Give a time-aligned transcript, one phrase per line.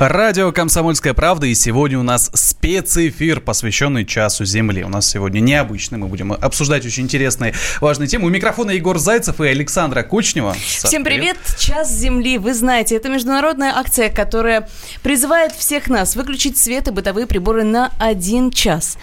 [0.00, 4.84] Радио «Комсомольская правда» и сегодня у нас спецэфир, посвященный Часу Земли.
[4.84, 8.26] У нас сегодня необычный, мы будем обсуждать очень интересные, важные темы.
[8.26, 10.54] У микрофона Егор Зайцев и Александра Кучнева.
[10.54, 11.36] Всем привет.
[11.38, 11.58] привет!
[11.58, 14.68] Час Земли, вы знаете, это международная акция, которая
[15.02, 18.98] призывает всех нас выключить свет и бытовые приборы на один час.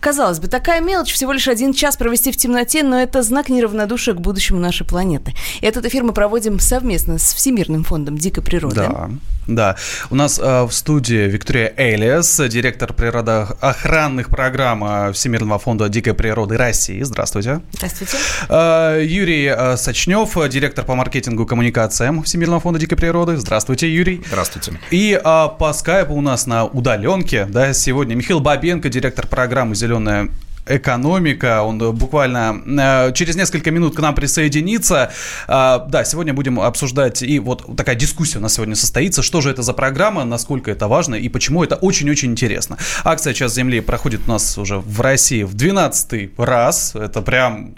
[0.00, 4.14] Казалось бы, такая мелочь, всего лишь один час провести в темноте, но это знак неравнодушия
[4.14, 5.34] к будущему нашей планеты.
[5.60, 8.76] И этот эфир мы проводим совместно с Всемирным фондом дикой природы.
[8.76, 9.10] Да,
[9.48, 9.76] да.
[10.10, 16.56] У нас э, в студии Виктория Элиас, директор природоохранных программ э, Всемирного фонда дикой природы
[16.56, 17.02] России.
[17.02, 17.60] Здравствуйте.
[17.72, 18.18] Здравствуйте.
[18.48, 23.36] Э, Юрий э, Сочнев, директор по маркетингу и коммуникациям Всемирного фонда дикой природы.
[23.36, 24.22] Здравствуйте, Юрий.
[24.28, 24.78] Здравствуйте.
[24.90, 30.28] И э, по скайпу у нас на удаленке, да, сегодня Михаил Бабенко, директор программы зеленая
[30.68, 31.62] экономика.
[31.62, 35.12] Он буквально э, через несколько минут к нам присоединится.
[35.46, 39.50] А, да, сегодня будем обсуждать, и вот такая дискуссия у нас сегодня состоится, что же
[39.50, 42.78] это за программа, насколько это важно и почему это очень-очень интересно.
[43.04, 46.94] Акция «Час Земли» проходит у нас уже в России в 12 раз.
[46.94, 47.74] Это прям,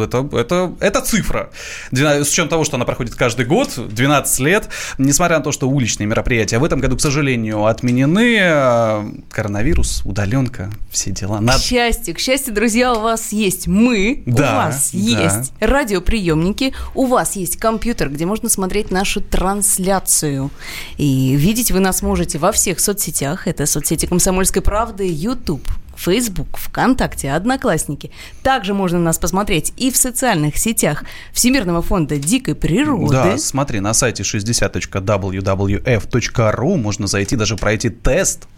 [0.00, 1.50] это, это, это цифра.
[1.92, 6.06] С учетом того, что она проходит каждый год, 12 лет, несмотря на то, что уличные
[6.06, 11.40] мероприятия в этом году, к сожалению, отменены, э, коронавирус, удаленка, все дела.
[11.40, 14.98] К счастью, к счастью, друзья, у вас есть мы, да, у вас да.
[14.98, 20.50] есть радиоприемники, у вас есть компьютер, где можно смотреть нашу трансляцию.
[20.96, 23.46] И видеть вы нас можете во всех соцсетях.
[23.46, 28.10] Это соцсети «Комсомольской правды», YouTube, Facebook, ВКонтакте, Одноклассники.
[28.42, 33.12] Также можно нас посмотреть и в социальных сетях Всемирного фонда дикой природы.
[33.12, 38.48] Да, смотри, на сайте 60.wwf.ru можно зайти, даже пройти тест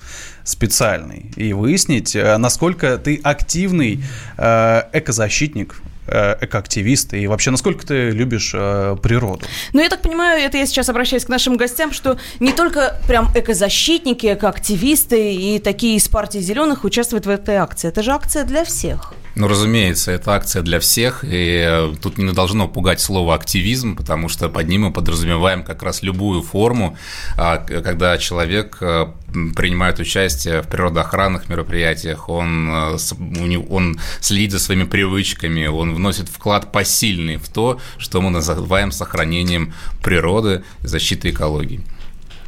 [0.45, 4.03] специальный и выяснить, э, насколько ты активный
[4.37, 9.45] э, экозащитник, экоактивист и вообще насколько ты любишь э, природу.
[9.73, 13.31] Ну, я так понимаю, это я сейчас обращаюсь к нашим гостям, что не только прям
[13.35, 17.89] экозащитники, экоактивисты и такие из партии зеленых участвуют в этой акции.
[17.89, 19.15] Это же акция для всех.
[19.37, 24.31] Ну, разумеется, это акция для всех, и э, тут не должно пугать слово «активизм», потому
[24.31, 26.97] что под ним мы подразумеваем как раз любую форму,
[27.37, 29.09] а, когда человек э,
[29.55, 36.73] принимает участие в природоохранных мероприятиях, он, э, он следит за своими привычками, он вносит вклад
[36.73, 41.83] посильный в то, что мы называем сохранением природы и защитой экологии.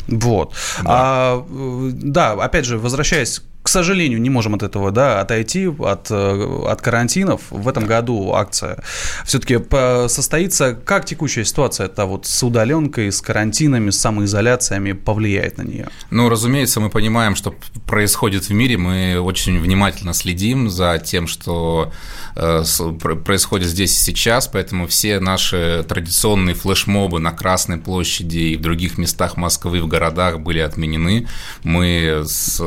[0.07, 0.55] Вот.
[0.79, 0.85] Да.
[0.87, 6.63] А, да, опять же, возвращаясь к сожалению, не можем от этого да, отойти, от, э,
[6.67, 7.43] от карантинов.
[7.51, 8.83] В этом году акция
[9.25, 9.59] все-таки
[10.09, 10.75] состоится.
[10.75, 15.89] Как текущая ситуация это вот с удаленкой, с карантинами, с самоизоляциями повлияет на нее?
[16.11, 17.55] Ну, разумеется, мы понимаем, что
[17.87, 18.79] происходит в мире.
[18.79, 21.93] Мы очень внимательно следим за тем, что
[22.37, 22.63] э,
[23.25, 28.97] происходит здесь и сейчас, поэтому все наши традиционные флешмобы на Красной площади и в других
[28.97, 31.29] местах Москвы, в городах были отменены.
[31.65, 32.61] Мы с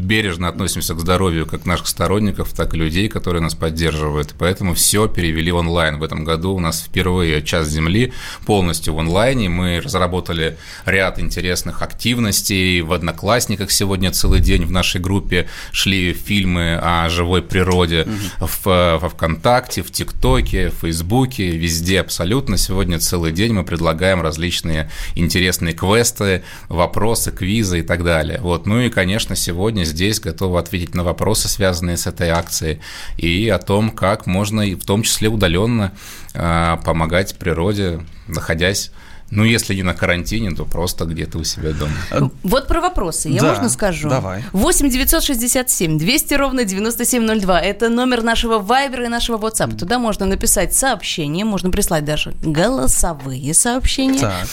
[0.00, 4.34] бережно относимся к здоровью как наших сторонников, так и людей, которые нас поддерживают.
[4.38, 5.98] Поэтому все перевели онлайн.
[5.98, 8.12] В этом году у нас впервые час Земли
[8.46, 9.48] полностью в онлайне.
[9.48, 10.56] Мы разработали
[10.86, 12.80] ряд интересных активностей.
[12.80, 18.46] В Одноклассниках сегодня целый день в нашей группе шли фильмы о живой природе угу.
[18.46, 22.56] в, во ВКонтакте, в ТикТоке, в Фейсбуке, везде абсолютно.
[22.56, 28.40] Сегодня целый день мы предлагаем различные интересные квесты, вопросы, квизы и так далее.
[28.40, 28.66] Вот.
[28.66, 32.80] Ну и, конечно, сегодня здесь готовы ответить на вопросы, связанные с этой акцией,
[33.16, 35.92] и о том, как можно, в том числе удаленно,
[36.34, 38.90] а, помогать природе, находясь
[39.30, 42.32] ну, если не на карантине, то просто где-то у себя дома.
[42.42, 43.28] Вот про вопросы.
[43.28, 44.08] Я да, можно скажу?
[44.08, 44.44] Давай.
[44.52, 47.60] 8 967 200 ровно 9702.
[47.60, 49.76] Это номер нашего Вайбера и нашего WhatsApp.
[49.76, 54.20] Туда можно написать сообщение, можно прислать даже голосовые сообщения.
[54.20, 54.46] Так.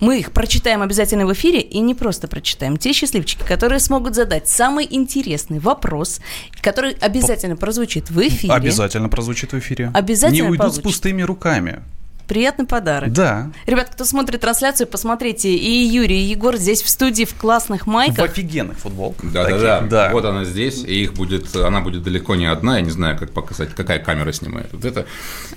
[0.00, 2.76] Мы их прочитаем обязательно в эфире и не просто прочитаем.
[2.76, 6.20] Те счастливчики, которые смогут задать самый интересный вопрос,
[6.60, 8.52] который обязательно прозвучит в эфире.
[8.52, 9.90] Обязательно прозвучит в эфире.
[9.94, 10.80] Обязательно Не уйдут получит.
[10.80, 11.80] с пустыми руками.
[12.28, 13.10] Приятный подарок.
[13.12, 13.50] Да.
[13.66, 15.48] Ребят, кто смотрит трансляцию, посмотрите.
[15.48, 18.18] И Юрий, и Егор здесь в студии в классных майках.
[18.18, 19.32] В офигенных футболках.
[19.32, 20.10] Да, да, да, да.
[20.12, 22.76] Вот она здесь, и их будет, она будет далеко не одна.
[22.76, 24.68] Я не знаю, как показать, какая камера снимает.
[24.72, 25.06] Вот это.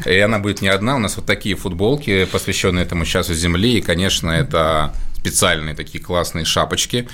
[0.06, 0.96] И она будет не одна.
[0.96, 3.78] У нас вот такие футболки, посвященные этому часу Земли.
[3.78, 7.08] И, конечно, это специальные такие классные шапочки.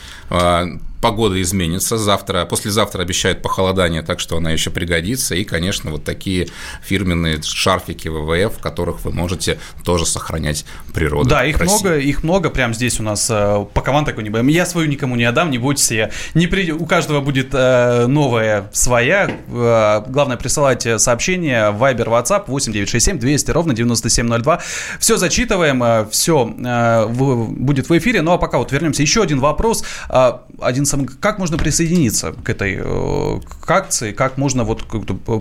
[1.02, 1.98] Погода изменится.
[1.98, 5.36] Завтра, послезавтра обещают похолодание, так что она еще пригодится.
[5.36, 6.48] И, конечно, вот такие
[6.82, 11.30] фирменные шарфики ВВФ, в которых вы можете тоже сохранять природу.
[11.30, 11.74] Да, их России.
[11.74, 12.50] много, их много.
[12.50, 15.92] Прямо здесь у нас э, пакован такой не Я свою никому не отдам, не бойтесь.
[15.92, 16.72] Я не при...
[16.72, 19.30] У каждого будет э, новая своя.
[19.50, 24.62] Э, главное, присылайте сообщение в Viber, WhatsApp 8967 200 ровно 9702.
[25.00, 28.22] Все зачитываем, э, все э, в, будет в эфире.
[28.24, 29.04] Ну а пока вот вернемся.
[29.04, 29.84] Еще один вопрос.
[30.10, 34.84] Э, один сам, как можно присоединиться к этой э, к акции, как можно вот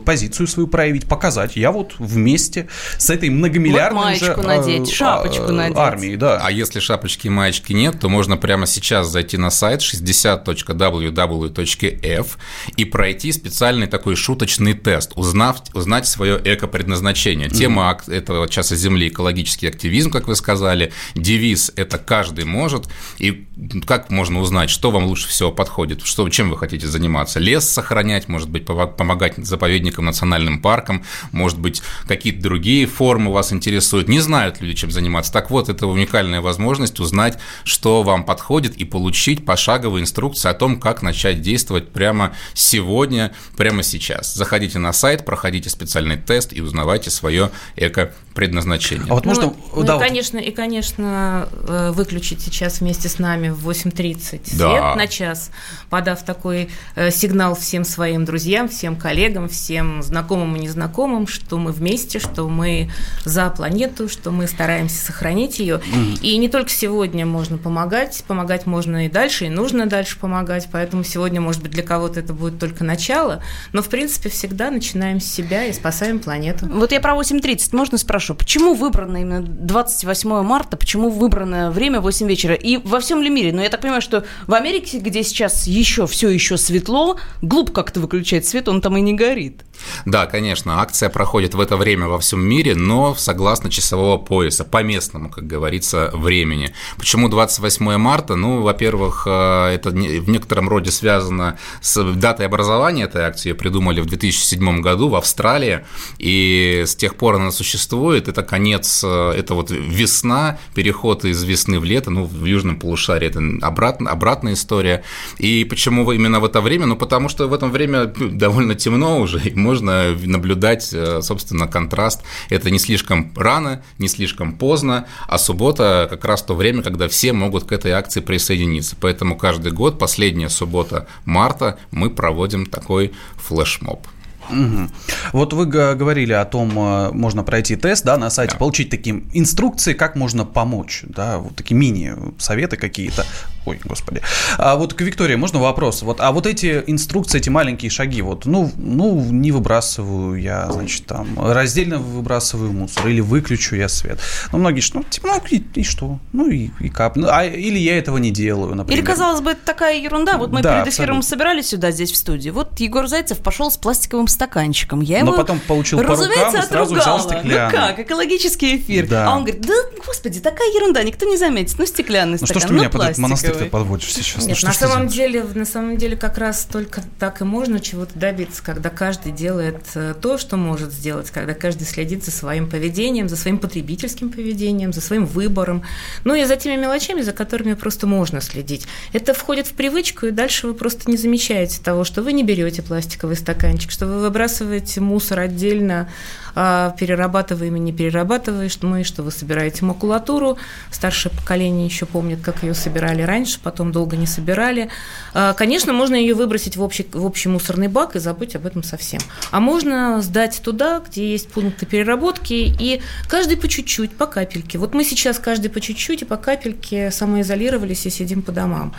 [0.04, 1.56] позицию свою проявить, показать.
[1.56, 5.78] Я вот вместе с этой многомиллиардной вот маечку же, надеть, шапочку надеть.
[5.78, 6.40] армией, да.
[6.42, 12.38] А если шапочки и маечки нет, то можно прямо сейчас зайти на сайт 60.www.f
[12.76, 17.48] и пройти специальный такой шуточный тест, узнав, узнать свое эко-предназначение.
[17.48, 18.14] Тема mm-hmm.
[18.14, 20.92] этого часа Земли– экологический активизм, как вы сказали.
[21.14, 22.86] Девиз– это каждый может.
[23.18, 23.46] И
[23.86, 27.38] как можно узнать, что вам лучше всего подходит, что, чем вы хотите заниматься?
[27.38, 34.08] Лес сохранять, может быть, помогать заповедникам, национальным паркам, может быть, какие-то другие формы вас интересуют.
[34.08, 35.32] Не знают люди, чем заниматься.
[35.32, 40.80] Так вот, это уникальная возможность узнать, что вам подходит и получить пошаговую инструкцию о том,
[40.80, 44.34] как начать действовать прямо сегодня, прямо сейчас.
[44.34, 49.06] Заходите на сайт, проходите специальный тест и узнавайте свое эко-предназначение.
[49.08, 49.44] А вот можно...
[49.44, 50.00] Ну, да, и, вот...
[50.00, 54.94] конечно, и, конечно, э, выключить сейчас вместе с нами в 8.30 свет да.
[54.94, 55.50] на час,
[55.90, 61.72] подав такой э, сигнал всем своим друзьям, всем коллегам, всем знакомым и незнакомым, что мы
[61.72, 62.90] вместе, что мы
[63.24, 65.80] за планету, что мы стараемся сохранить ее.
[66.22, 71.02] И не только сегодня можно помогать, помогать можно и дальше, и нужно дальше помогать, поэтому
[71.02, 75.24] сегодня, может быть, для кого-то это будет только начало, но, в принципе, всегда начинаем с
[75.24, 76.66] себя и спасаем планету.
[76.70, 82.28] Вот я про 8.30 можно спрошу, почему выбрано именно 28 марта, почему выбрано время 8
[82.28, 82.54] вечера?
[82.54, 83.50] И во всем ли мире?
[83.50, 87.72] Но ну, я так понимаю, что в Америке, где сейчас еще все еще светло, глуп
[87.72, 89.65] как-то выключать свет, он там и не горит.
[90.04, 94.82] Да, конечно, акция проходит в это время во всем мире, но согласно часового пояса, по
[94.82, 96.72] местному, как говорится, времени.
[96.96, 98.36] Почему 28 марта?
[98.36, 103.50] Ну, во-первых, э, это в некотором роде связано с датой образования этой акции.
[103.50, 105.84] Ее придумали в 2007 году в Австралии,
[106.18, 108.28] и с тех пор она существует.
[108.28, 113.28] Это конец, э, это вот весна, переход из весны в лето, ну, в южном полушарии
[113.28, 115.02] это обратно, обратная история.
[115.38, 116.86] И почему именно в это время?
[116.86, 121.66] Ну, потому что в это время ну, довольно темно уже, и можно наблюдать, э, собственно,
[121.66, 122.22] контраст.
[122.50, 127.32] Это не слишком рано, не слишком поздно, а суббота как раз то время, когда все
[127.32, 128.96] могут к этой акции присоединиться.
[129.00, 134.06] Поэтому каждый год, последняя суббота марта, мы проводим такой флешмоб.
[134.50, 134.88] Угу.
[135.32, 138.58] Вот вы говорили о том, э, можно пройти тест да, на сайте, да.
[138.58, 143.24] получить такие инструкции, как можно помочь, да, вот такие мини-советы какие-то.
[143.66, 144.22] Ой, господи.
[144.58, 146.02] А вот к Виктории можно вопрос?
[146.02, 151.06] Вот, а вот эти инструкции, эти маленькие шаги, вот, ну, ну, не выбрасываю я, значит,
[151.06, 154.20] там, раздельно выбрасываю мусор или выключу я свет.
[154.52, 156.20] Ну, многие, ну, типа, ну, и, и что?
[156.32, 157.16] Ну, и, и кап.
[157.16, 159.00] Ну, а, или я этого не делаю, например.
[159.00, 160.38] Или, казалось бы, это такая ерунда.
[160.38, 161.28] Вот мы да, перед эфиром абсолютно.
[161.28, 162.50] собирались сюда, здесь, в студии.
[162.50, 165.00] Вот Егор Зайцев пошел с пластиковым стаканчиком.
[165.00, 167.64] Я его, Но потом получил по рукам и сразу взял стеклянный.
[167.66, 169.08] Ну как, экологический эфир.
[169.08, 169.28] Да.
[169.28, 169.74] А он говорит, да,
[170.06, 171.78] господи, такая ерунда, никто не заметит.
[171.78, 174.46] Ну, стеклянный ну, стакан, что ж ты ну, меня под этот монастырь ты подводишь сейчас?
[174.46, 178.18] Нет, ну, на самом деле, на самом деле как раз только так и можно чего-то
[178.18, 183.28] добиться, когда каждый делает э, то, что может сделать, когда каждый следит за своим поведением,
[183.28, 185.82] за своим потребительским поведением, за своим выбором,
[186.24, 188.86] ну и за теми мелочами, за которыми просто можно следить.
[189.12, 192.82] Это входит в привычку, и дальше вы просто не замечаете того, что вы не берете
[192.82, 196.08] пластиковый стаканчик, что вы выбрасываете мусор отдельно,
[196.56, 198.70] перерабатываем и не перерабатываем,
[199.04, 200.56] что вы собираете макулатуру.
[200.90, 204.88] Старшее поколение еще помнит, как ее собирали раньше, потом долго не собирали.
[205.34, 208.82] А, конечно, можно ее выбросить в общий, в общий мусорный бак и забыть об этом
[208.82, 209.20] совсем.
[209.50, 214.78] А можно сдать туда, где есть пункты переработки, и каждый по чуть-чуть, по капельке.
[214.78, 218.94] Вот мы сейчас каждый по чуть-чуть и по капельке самоизолировались и сидим по домам.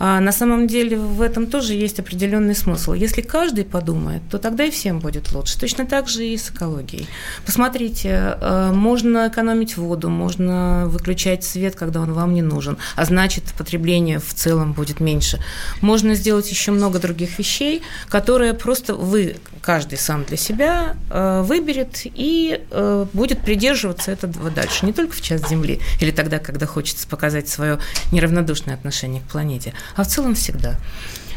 [0.00, 2.94] А на самом деле в этом тоже есть определенный смысл.
[2.94, 5.58] Если каждый подумает, то тогда и всем будет лучше.
[5.60, 7.08] Точно так же и с экологией энергией.
[7.44, 13.44] Посмотрите, э, можно экономить воду, можно выключать свет, когда он вам не нужен, а значит,
[13.58, 15.38] потребление в целом будет меньше.
[15.80, 22.02] Можно сделать еще много других вещей, которые просто вы, каждый сам для себя, э, выберет
[22.04, 24.86] и э, будет придерживаться этого дальше.
[24.86, 27.78] Не только в час Земли или тогда, когда хочется показать свое
[28.12, 30.76] неравнодушное отношение к планете, а в целом всегда.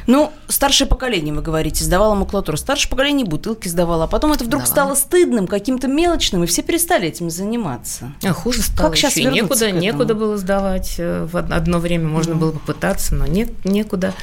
[0.10, 2.58] Ну, старшее поколение, вы говорите, сдавало макулатуру.
[2.58, 4.74] Старшее поколение бутылки сдавало, а потом это вдруг Давала.
[4.74, 8.12] стало стыдным, каким-то мелочным, и все перестали этим заниматься.
[8.24, 8.88] А хуже стало.
[8.88, 10.96] Как сейчас еще некуда, некуда было сдавать.
[10.98, 12.38] Э, в одно время можно mm.
[12.38, 14.16] было попытаться, но нет, некуда.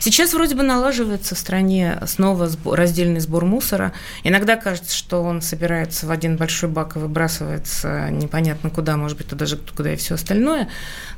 [0.00, 3.92] Сейчас вроде бы налаживается в стране снова сбор, раздельный сбор мусора.
[4.24, 9.28] Иногда кажется, что он собирается в один большой бак и выбрасывается непонятно куда, может быть,
[9.28, 10.68] туда же, куда и все остальное.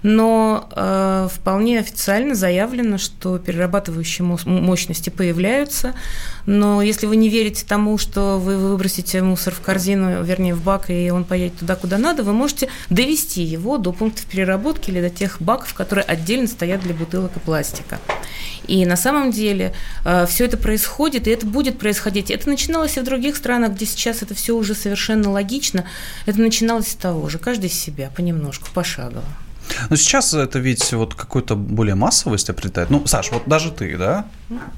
[0.03, 5.95] Но э, вполне официально заявлено, что перерабатывающие мощности появляются.
[6.47, 10.91] Но если вы не верите тому, что вы выбросите мусор в корзину, вернее, в бак,
[10.91, 15.11] и он поедет туда, куда надо, вы можете довести его до пунктов переработки или до
[15.11, 17.99] тех баков, которые отдельно стоят для бутылок и пластика.
[18.67, 22.31] И на самом деле э, все это происходит, и это будет происходить.
[22.31, 25.85] Это начиналось и в других странах, где сейчас это все уже совершенно логично.
[26.27, 29.25] Это начиналось с того же, каждый из себя, понемножку, пошагово.
[29.91, 32.91] Но сейчас это ведь вот какую-то более массовость обретает.
[32.91, 34.27] Ну, Саш, вот даже ты, да?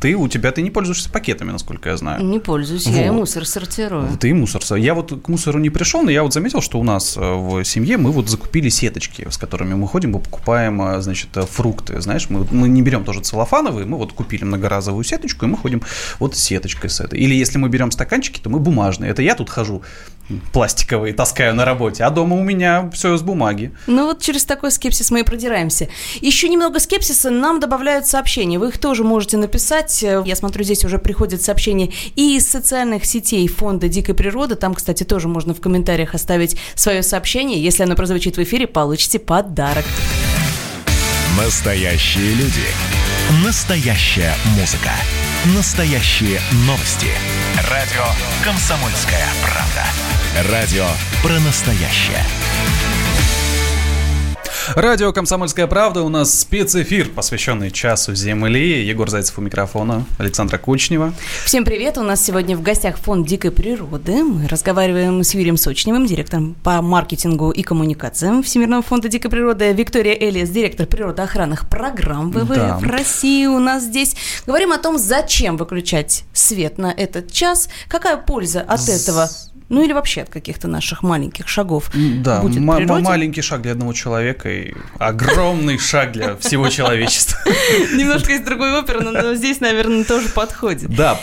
[0.01, 2.25] Ты, у тебя, ты не пользуешься пакетами, насколько я знаю.
[2.25, 2.95] Не пользуюсь, вот.
[2.95, 4.09] я и мусор сортирую.
[4.19, 4.63] Ты и мусор.
[4.79, 7.65] Я вот к мусору не пришел, но я вот заметил, что у нас э, в
[7.65, 12.01] семье мы вот закупили сеточки, с которыми мы ходим, мы покупаем, э, значит, э, фрукты.
[12.01, 15.83] Знаешь, мы, мы не берем тоже целлофановые, мы вот купили многоразовую сеточку, и мы ходим
[16.19, 17.19] вот с сеточкой с этой.
[17.19, 19.11] Или если мы берем стаканчики, то мы бумажные.
[19.11, 19.83] Это я тут хожу
[20.53, 23.73] пластиковые таскаю на работе, а дома у меня все из бумаги.
[23.87, 25.89] Ну вот через такой скепсис мы и продираемся.
[26.21, 28.59] Еще немного скепсиса нам добавляют сообщения.
[28.59, 29.64] Вы их тоже можете написать.
[30.25, 34.55] Я смотрю, здесь уже приходят сообщения и из социальных сетей Фонда дикой природы.
[34.55, 37.63] Там, кстати, тоже можно в комментариях оставить свое сообщение.
[37.63, 39.85] Если оно прозвучит в эфире, получите подарок.
[41.37, 42.65] Настоящие люди.
[43.45, 44.91] Настоящая музыка.
[45.57, 47.09] Настоящие новости.
[47.71, 48.05] Радио
[48.43, 50.51] «Комсомольская правда».
[50.51, 50.87] Радио
[51.23, 52.25] про настоящее.
[54.73, 56.03] Радио «Комсомольская правда».
[56.03, 58.83] У нас спецэфир, посвященный часу Земли.
[58.83, 61.13] Егор Зайцев у микрофона, Александра Кучнева.
[61.45, 61.99] Всем привет.
[61.99, 64.25] У нас сегодня в гостях Фонд дикой природы.
[64.25, 69.71] Мы разговариваем с Юрием Сочневым, директором по маркетингу и коммуникациям Всемирного фонда дикой природы.
[69.73, 72.81] Виктория Элис, директор природоохранных программ ВВФ да.
[72.83, 74.17] России у нас здесь.
[74.47, 79.29] Говорим о том, зачем выключать свет на этот час, какая польза от этого
[79.69, 81.91] ну или вообще от каких-то наших маленьких шагов.
[81.95, 82.65] Да, будет м-
[83.03, 87.39] маленький шаг для одного человека и огромный шаг для всего человечества.
[87.95, 90.95] Немножко из другой оперы, но здесь, наверное, тоже подходит.
[90.95, 91.19] Да,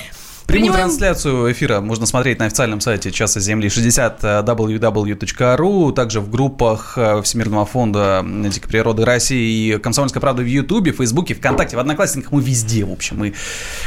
[0.51, 6.97] Прямую трансляцию эфира можно смотреть на официальном сайте Часа Земли 60 www.ru, также в группах
[6.97, 12.33] э, Всемирного фонда дикой природы России и Комсомольская правда в Ютубе, Фейсбуке, ВКонтакте, в Одноклассниках,
[12.33, 13.33] мы везде, в общем, мы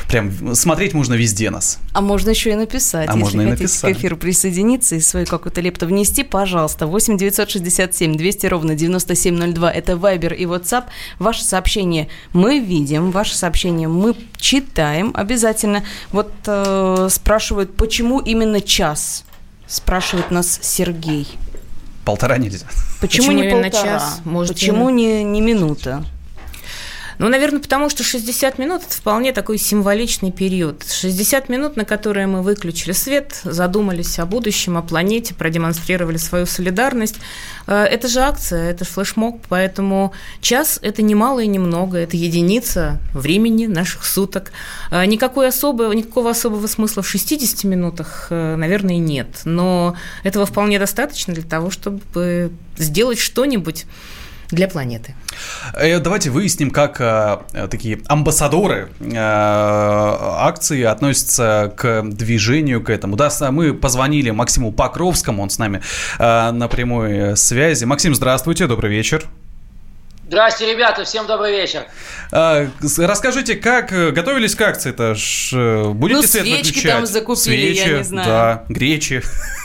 [0.09, 1.80] прям смотреть можно везде нас.
[1.92, 3.94] А можно еще и написать, а можно и написать.
[3.94, 9.99] к эфиру присоединиться и свою какую-то лепту внести, пожалуйста, 8 967 200 ровно 9702, это
[9.99, 10.85] Вайбер и WhatsApp,
[11.18, 15.84] ваше сообщение мы видим, ваше сообщение мы читаем обязательно.
[16.12, 19.24] Вот э, спрашивают, почему именно час?
[19.66, 21.26] Спрашивает нас Сергей.
[22.04, 22.66] Полтора нельзя.
[23.00, 23.70] Почему, Почему не полтора?
[23.84, 24.20] час?
[24.24, 26.04] Может, Почему не, не минута?
[27.18, 30.85] Ну, наверное, потому что 60 минут– это вполне такой символичный период.
[30.88, 37.16] 60 минут, на которые мы выключили свет, задумались о будущем, о планете, продемонстрировали свою солидарность.
[37.66, 43.66] Э, это же акция, это флешмоб, поэтому час– это немало и немного, это единица времени
[43.66, 44.52] наших суток.
[44.90, 49.42] Э, никакой особого, никакого особого смысла в 60 минутах, э, наверное, нет.
[49.44, 53.87] Но этого вполне достаточно для того, чтобы сделать что-нибудь
[54.54, 55.14] для планеты.
[55.75, 57.38] Э, давайте выясним, как э,
[57.70, 63.16] такие амбассадоры э, акции относятся к движению, к этому.
[63.16, 65.82] Да, мы позвонили Максиму Покровскому, он с нами
[66.18, 67.84] э, на прямой связи.
[67.84, 69.25] Максим, здравствуйте, добрый вечер.
[70.26, 71.84] Здравствуйте, ребята, всем добрый вечер.
[72.32, 72.66] А,
[72.99, 75.14] расскажите, как э, готовились к акции-то?
[75.92, 76.92] Будете ну, свет свечки выключать?
[76.92, 78.26] там закупили, свечи, я не знаю.
[78.26, 79.23] Да, гречи.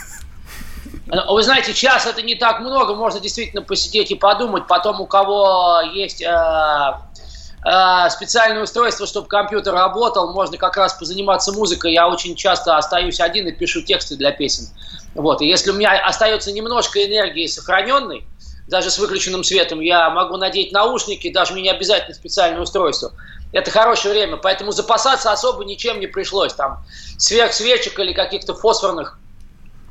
[1.12, 4.68] Ну, вы знаете, час это не так много, можно действительно посидеть и подумать.
[4.68, 11.52] Потом у кого есть э, э, специальное устройство, чтобы компьютер работал, можно как раз позаниматься
[11.52, 11.94] музыкой.
[11.94, 14.68] Я очень часто остаюсь один и пишу тексты для песен.
[15.14, 15.42] Вот.
[15.42, 18.24] И если у меня остается немножко энергии сохраненной,
[18.68, 23.12] даже с выключенным светом, я могу надеть наушники, даже мне не обязательно специальное устройство.
[23.50, 26.54] Это хорошее время, поэтому запасаться особо ничем не пришлось.
[26.54, 26.84] Там
[27.18, 29.19] сверх свечек или каких-то фосфорных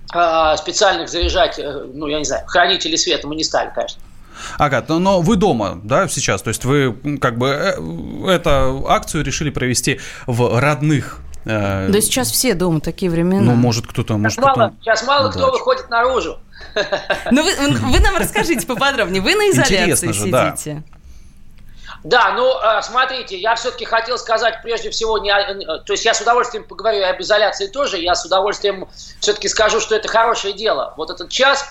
[0.09, 4.01] специальных заряжать, э, ну, я не знаю, хранители света мы не стали, конечно.
[4.57, 6.41] Ага, но вы дома, да, сейчас?
[6.41, 12.31] То есть вы как бы э, эту акцию решили провести в родных э, да сейчас
[12.31, 13.41] все дома такие времена.
[13.41, 14.17] Ну, может, кто-то...
[14.17, 16.39] Может, сейчас, мало, сейчас мало кто выходит наружу.
[17.31, 19.21] Ну, вы, вы нам расскажите поподробнее.
[19.21, 20.83] Вы на изоляции Интересно же, сидите.
[20.91, 20.98] Да.
[22.03, 26.13] Да, ну, э, смотрите, я все-таки хотел сказать прежде всего, не, э, то есть я
[26.13, 28.87] с удовольствием поговорю об изоляции тоже, я с удовольствием
[29.19, 30.93] все-таки скажу, что это хорошее дело.
[30.95, 31.67] Вот этот час,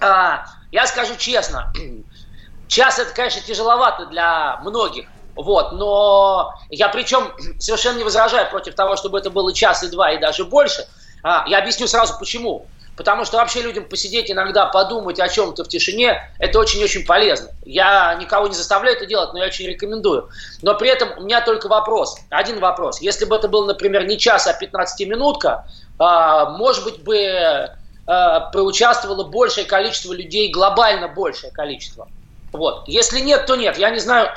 [0.00, 1.72] а, я скажу честно,
[2.68, 8.94] час это, конечно, тяжеловато для многих, Вот, но я причем совершенно не возражаю против того,
[8.94, 10.86] чтобы это было час и два, и даже больше.
[11.24, 12.68] А, я объясню сразу почему.
[12.98, 17.50] Потому что вообще людям посидеть иногда, подумать о чем-то в тишине, это очень-очень полезно.
[17.64, 20.28] Я никого не заставляю это делать, но я очень рекомендую.
[20.62, 23.00] Но при этом у меня только вопрос, один вопрос.
[23.00, 25.64] Если бы это был, например, не час, а 15-минутка,
[26.00, 27.70] а, может быть бы
[28.08, 32.08] а, проучаствовало большее количество людей, глобально большее количество.
[32.50, 32.88] Вот.
[32.88, 33.78] Если нет, то нет.
[33.78, 34.34] Я не знаю.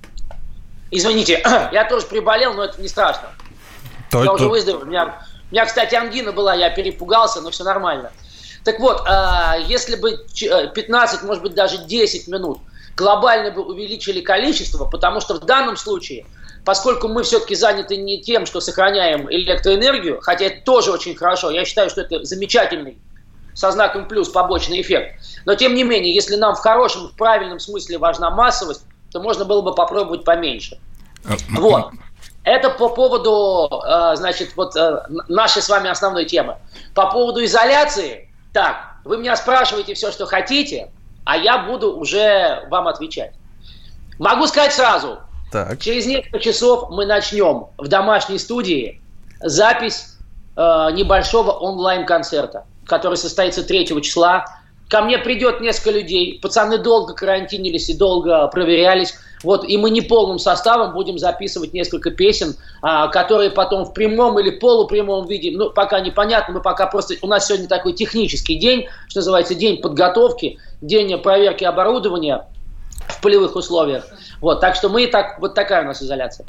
[0.90, 3.30] Извините, я тоже приболел, но это не страшно.
[4.10, 4.32] То, я то...
[4.34, 4.82] уже выздоровел.
[4.82, 8.12] У меня у меня, кстати, ангина была, я перепугался, но все нормально.
[8.64, 10.24] Так вот, а, если бы
[10.74, 12.58] 15, э, может быть, даже 10 минут
[12.96, 16.26] глобально бы увеличили количество, потому что в данном случае,
[16.64, 21.64] поскольку мы все-таки заняты не тем, что сохраняем электроэнергию, хотя это тоже очень хорошо, я
[21.64, 22.98] считаю, что это замечательный
[23.54, 25.20] со знаком плюс побочный эффект.
[25.46, 29.44] Но тем не менее, если нам в хорошем, в правильном смысле важна массовость, то можно
[29.44, 30.78] было бы попробовать поменьше.
[31.24, 31.92] Э, вот.
[32.44, 36.56] Это по поводу, э, значит, вот э, нашей с вами основной темы.
[36.94, 40.90] По поводу изоляции, так, вы меня спрашиваете все, что хотите,
[41.24, 43.32] а я буду уже вам отвечать.
[44.18, 45.18] Могу сказать сразу,
[45.52, 45.78] так.
[45.80, 49.00] через несколько часов мы начнем в домашней студии
[49.40, 50.16] запись
[50.56, 50.60] э,
[50.92, 54.44] небольшого онлайн-концерта, который состоится 3 числа.
[54.88, 56.38] Ко мне придет несколько людей.
[56.42, 59.14] Пацаны долго карантинились и долго проверялись.
[59.42, 64.38] Вот, и мы не полным составом будем записывать несколько песен, а, которые потом в прямом
[64.38, 68.86] или полупрямом виде, ну, пока непонятно, мы пока просто, у нас сегодня такой технический день,
[69.08, 72.46] что называется, день подготовки, день проверки оборудования
[73.08, 74.06] в полевых условиях.
[74.40, 76.46] Вот, так что мы так, вот такая у нас изоляция.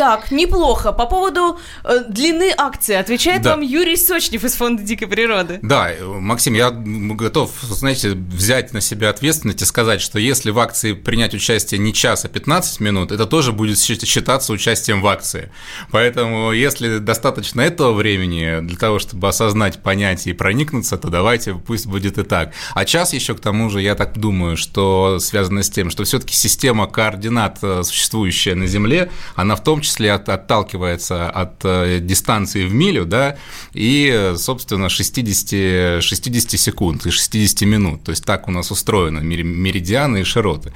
[0.00, 0.92] Так, неплохо.
[0.92, 3.50] По поводу э, длины акции отвечает да.
[3.50, 5.58] вам Юрий Сочнев из Фонда дикой природы.
[5.60, 10.94] Да, Максим, я готов, знаете, взять на себя ответственность и сказать, что если в акции
[10.94, 15.52] принять участие не час, а 15 минут, это тоже будет считаться участием в акции.
[15.90, 21.86] Поэтому, если достаточно этого времени для того, чтобы осознать, понять и проникнуться, то давайте пусть
[21.86, 22.54] будет и так.
[22.74, 26.34] А час еще к тому же, я так думаю, что связано с тем, что все-таки
[26.34, 31.98] система координат, э, существующая на Земле, она в том числе числе от, отталкивается от э,
[32.00, 33.36] дистанции в милю, да,
[33.72, 38.04] и, собственно, 60, 60 секунд и 60 минут.
[38.04, 40.72] То есть так у нас устроено меридианы и широты.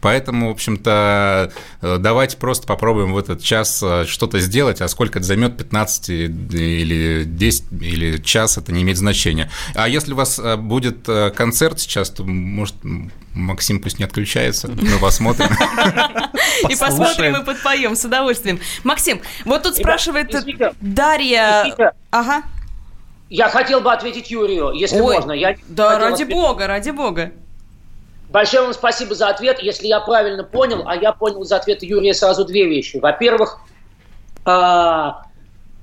[0.00, 5.18] Поэтому, в общем-то, э, давайте просто попробуем в этот час э, что-то сделать, а сколько
[5.18, 9.50] это займет, 15 или 10 или час, это не имеет значения.
[9.74, 12.74] А если у вас будет концерт сейчас, то, может,
[13.32, 15.48] Максим пусть не отключается, мы посмотрим.
[16.68, 18.60] И посмотрим и подпоем с удовольствием.
[18.84, 20.30] Максим, вот тут спрашивает
[20.80, 21.94] Дарья...
[22.10, 22.42] Ага.
[23.30, 25.32] Я хотел бы ответить Юрию, если можно.
[25.68, 27.32] да, ради бога, ради бога.
[28.30, 29.58] Большое вам спасибо за ответ.
[29.60, 32.98] Если я правильно понял, а я понял из ответа Юрия сразу две вещи.
[32.98, 33.60] Во-первых,
[34.44, 35.24] а,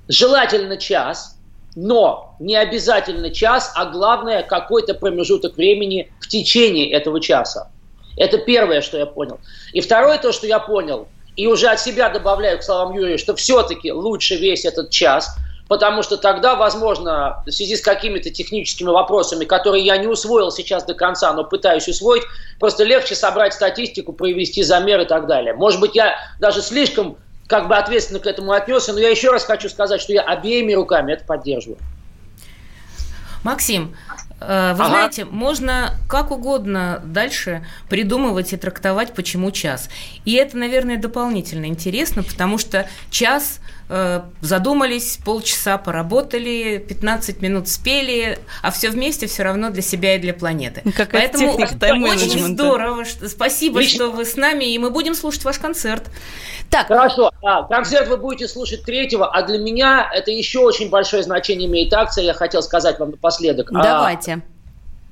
[0.08, 1.34] желательно час–
[1.76, 7.70] но не обязательно час, а главное какой-то промежуток времени в течение этого часа.
[8.18, 9.40] Это первое, что я понял.
[9.74, 13.36] И второе, то, что я понял, и уже от себя добавляю к словам Юрия, что
[13.36, 15.36] все-таки лучше весь этот час,
[15.68, 20.86] потому что тогда, возможно, в связи с какими-то техническими вопросами, которые я не усвоил сейчас
[20.86, 22.24] до конца, но пытаюсь усвоить,
[22.60, 25.54] просто легче собрать статистику, провести замер и так далее.
[25.54, 29.46] Может быть, я даже слишком как бы ответственно к этому отнесся, но я еще раз
[29.46, 31.78] хочу сказать, что я обеими руками это поддерживаю.
[33.44, 33.96] Максим,
[34.48, 34.88] вы ага.
[34.88, 39.90] знаете, можно как угодно дальше придумывать и трактовать, почему час.
[40.26, 43.85] И это, наверное, дополнительно интересно, потому что час Э,
[44.42, 50.34] задумались, полчаса поработали, 15 минут спели, а все вместе все равно для себя и для
[50.34, 50.82] планеты.
[50.84, 53.96] Ну, какая Поэтому очень здорово, что, спасибо, Лично.
[53.96, 56.04] что вы с нами, и мы будем слушать ваш концерт.
[56.72, 56.88] Так.
[56.88, 61.68] Хорошо, а, концерт вы будете слушать третьего, а для меня это еще очень большое значение
[61.70, 63.70] имеет акция, я хотел сказать вам напоследок.
[63.72, 64.34] А, Давайте.
[64.34, 64.42] А,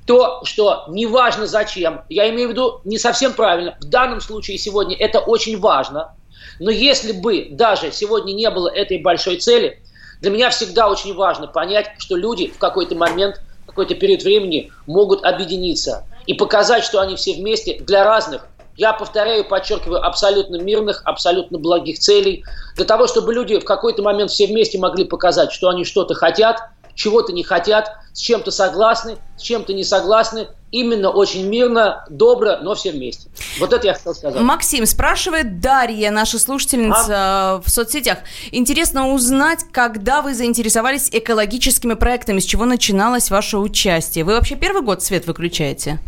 [0.06, 4.96] то, что неважно зачем, я имею в виду не совсем правильно, в данном случае сегодня
[4.96, 6.14] это очень важно–
[6.58, 9.80] но если бы даже сегодня не было этой большой цели,
[10.20, 14.70] для меня всегда очень важно понять, что люди в какой-то момент, в какой-то период времени
[14.86, 21.02] могут объединиться и показать, что они все вместе для разных, я повторяю, подчеркиваю, абсолютно мирных,
[21.04, 22.44] абсолютно благих целей,
[22.76, 26.58] для того, чтобы люди в какой-то момент все вместе могли показать, что они что-то хотят,
[26.94, 32.74] чего-то не хотят, с чем-то согласны, с чем-то не согласны, именно очень мирно, добро, но
[32.74, 33.28] все вместе.
[33.60, 34.40] Вот это я хотел сказать.
[34.40, 37.62] Максим, спрашивает Дарья, наша слушательница а?
[37.64, 38.18] в соцсетях.
[38.50, 44.24] Интересно узнать, когда вы заинтересовались экологическими проектами, с чего начиналось ваше участие.
[44.24, 46.00] Вы вообще первый год свет выключаете?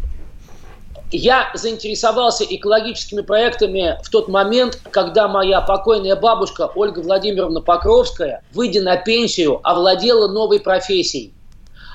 [1.13, 8.83] Я заинтересовался экологическими проектами в тот момент, когда моя покойная бабушка Ольга Владимировна Покровская, выйдя
[8.83, 11.33] на пенсию, овладела новой профессией.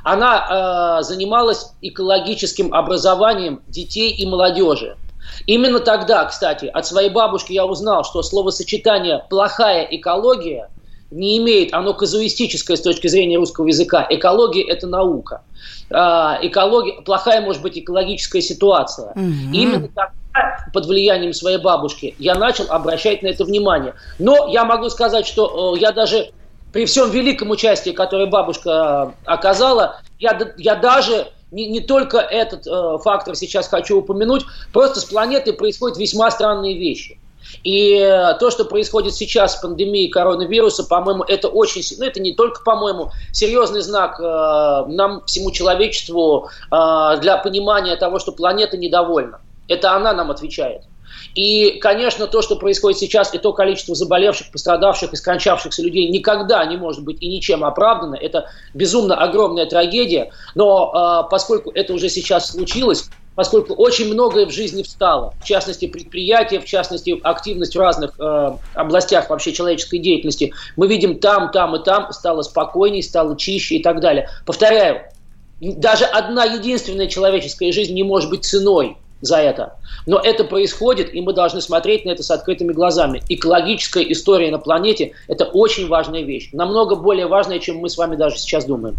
[0.04, 4.98] Она э, занималась экологическим образованием детей и молодежи.
[5.46, 10.70] Именно тогда, кстати, от своей бабушки я узнал, что словосочетание «плохая экология»
[11.12, 14.06] не имеет, оно казуистическое с точки зрения русского языка.
[14.10, 15.42] Экология– это наука.
[15.90, 19.12] А, экология, плохая может быть экологическая ситуация.
[19.12, 19.54] Угу.
[19.54, 20.12] Именно тогда,
[20.74, 23.94] под влиянием своей бабушки, я начал обращать на это внимание.
[24.18, 26.32] Но я могу сказать, что я даже
[26.72, 32.98] при всем великом участии, которое бабушка оказала, я, я даже не, не только этот э,
[33.04, 37.20] фактор сейчас хочу упомянуть, просто с планетой происходят весьма странные вещи.
[37.64, 38.00] И
[38.40, 43.12] то, что происходит сейчас с пандемией коронавируса, по-моему, это очень, ну это не только, по-моему,
[43.32, 44.24] серьезный знак э,
[44.92, 49.42] нам, всему человечеству, э, для понимания того, что планета недовольна.
[49.68, 50.84] Это она нам отвечает.
[51.36, 56.66] И, конечно, то, что происходит сейчас, и то количество заболевших, пострадавших и скончавшихся людей никогда
[56.66, 58.16] не может быть и ничем оправдано.
[58.16, 60.32] Это безумно огромная трагедия.
[60.56, 60.92] Но
[61.26, 66.60] э, поскольку это уже сейчас случилось, поскольку очень многое в жизни встало, в частности предприятия,
[66.60, 71.84] в частности активность в разных э, областях вообще человеческой деятельности, мы видим там, там и
[71.84, 74.28] там стало спокойнее, стало чище и так далее.
[74.46, 75.02] Повторяю,
[75.62, 79.78] даже одна единственная человеческая жизнь не может быть ценой за это.
[80.08, 83.22] Но это происходит, и мы должны смотреть на это с открытыми глазами.
[83.30, 86.50] Экологическая история на планете– это очень важная вещь.
[86.54, 88.98] Намного более важная, чем мы с вами даже сейчас думаем.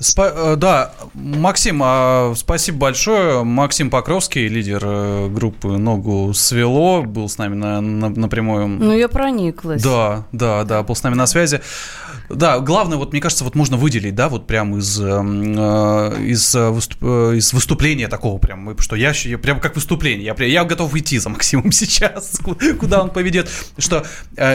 [0.00, 3.44] Спа- э, да, Максим, а, спасибо большое.
[3.44, 8.78] Максим Покровский, лидер э, группы «Ногу свело», был с нами на, на, на прямом...
[8.78, 9.82] Ну, я прониклась.
[9.82, 11.60] Да, да, да, был с нами на связи.
[12.28, 16.54] Да, главное, вот мне кажется, вот можно выделить, да, вот прям из, эм, э, из,
[16.54, 20.94] э, э, из выступления такого прям, что я, я прям как выступление, я, я готов
[20.96, 22.40] идти за Максимом сейчас,
[22.80, 24.06] куда он поведет, что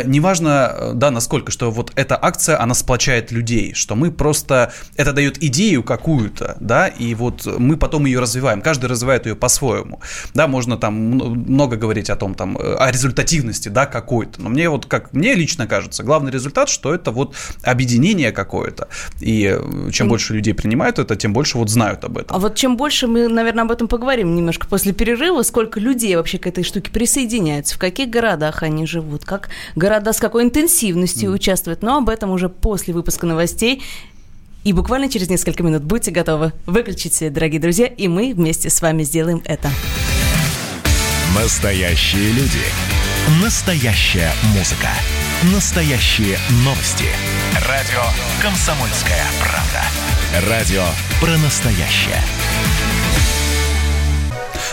[0.05, 5.41] неважно, да, насколько, что вот эта акция, она сплочает людей, что мы просто, это дает
[5.43, 10.01] идею какую-то, да, и вот мы потом ее развиваем, каждый развивает ее по-своему,
[10.33, 14.87] да, можно там много говорить о том, там, о результативности, да, какой-то, но мне вот,
[14.87, 18.87] как мне лично кажется, главный результат, что это вот объединение какое-то.
[19.19, 22.35] И э, чем больше людей принимают это, тем больше вот знают об этом.
[22.35, 26.37] А вот чем больше мы, наверное, об этом поговорим немножко после перерыва, сколько людей вообще
[26.37, 31.35] к этой штуке присоединяются, в каких городах они живут, как города с какой интенсивностью mm.
[31.35, 31.81] участвуют.
[31.81, 33.83] Но об этом уже после выпуска новостей.
[34.63, 38.81] И буквально через несколько минут будьте готовы выключить свет, дорогие друзья, и мы вместе с
[38.81, 39.69] вами сделаем это.
[41.35, 42.63] Настоящие люди.
[43.41, 44.89] Настоящая музыка.
[45.43, 47.05] Настоящие новости.
[47.65, 48.01] Радио
[48.41, 50.49] «Комсомольская правда».
[50.49, 50.83] Радио
[51.21, 52.21] про настоящее.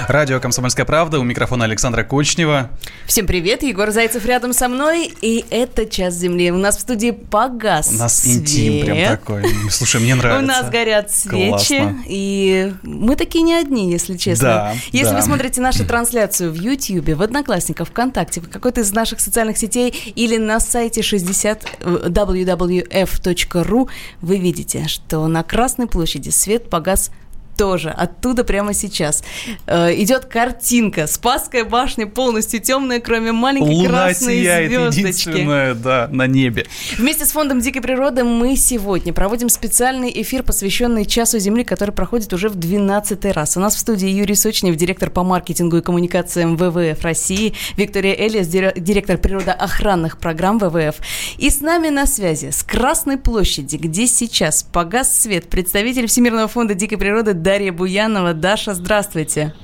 [0.09, 1.19] Радио «Комсомольская правда».
[1.19, 2.71] У микрофона Александра Кочнева.
[3.07, 3.65] Всем привет.
[3.65, 5.13] Егор Зайцев рядом со мной.
[5.21, 6.53] И это «Час земли».
[6.53, 8.37] У нас в студии погас У нас свет.
[8.37, 9.43] интим прям такой.
[9.69, 10.45] Слушай, мне нравится.
[10.45, 11.49] У нас горят свечи.
[11.49, 12.05] Классно.
[12.07, 14.47] И мы такие не одни, если честно.
[14.47, 15.17] Да, если да.
[15.17, 19.91] вы смотрите нашу трансляцию в YouTube, в Одноклассниках, ВКонтакте, в какой-то из наших социальных сетей
[20.15, 23.89] или на сайте 60 www.f.ru,
[24.21, 27.11] вы видите, что на Красной площади свет погас
[27.57, 29.25] тоже оттуда прямо сейчас.
[29.67, 31.07] Э, идет картинка.
[31.07, 34.99] Спасская башня полностью темная, кроме маленькой Луна красной сияет звездочки.
[35.01, 36.67] единственная, да, на небе.
[36.99, 42.33] Вместе с Фондом дикой природы мы сегодня проводим специальный эфир, посвященный Часу Земли, который проходит
[42.33, 43.57] уже в 12 раз.
[43.57, 48.49] У нас в студии Юрий Сочнев, директор по маркетингу и коммуникациям ВВФ России, Виктория Элиас,
[48.49, 50.97] директор природоохранных программ ВВФ.
[51.39, 56.75] И с нами на связи с Красной площади, где сейчас погас свет, представитель Всемирного фонда
[56.75, 58.35] дикой природы Дарья Буянова.
[58.35, 59.55] Даша, здравствуйте.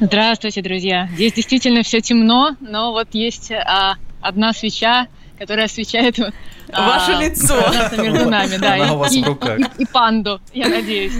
[0.00, 1.08] Здравствуйте, друзья.
[1.12, 5.06] Здесь действительно все темно, но вот есть а, одна свеча,
[5.38, 6.18] которая освещает
[6.72, 7.56] а, ваше лицо
[8.00, 9.58] между нами, да, Она и, у вас и, в руках.
[9.58, 11.12] И, и панду, я надеюсь.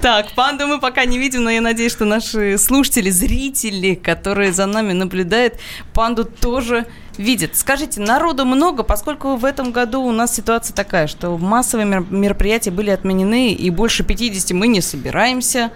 [0.00, 4.66] Так, панду мы пока не видим, но я надеюсь, что наши слушатели, зрители, которые за
[4.66, 5.54] нами наблюдают,
[5.92, 6.86] панду тоже
[7.18, 7.56] видят.
[7.56, 12.90] Скажите, народу много, поскольку в этом году у нас ситуация такая, что массовые мероприятия были
[12.90, 15.70] отменены, и больше 50 мы не собираемся.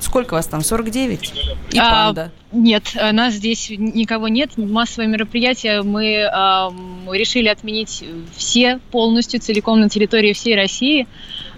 [0.00, 0.62] Сколько вас там?
[0.62, 1.32] 49?
[1.72, 2.32] И А, панда.
[2.52, 4.56] Нет, э, нас здесь никого нет.
[4.56, 8.04] Массовые мероприятия мы ам, решили отменить
[8.36, 11.06] все полностью, целиком на территории всей России,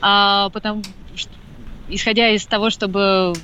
[0.01, 0.83] а, потому
[1.15, 1.31] что,
[1.89, 3.35] исходя из того, чтобы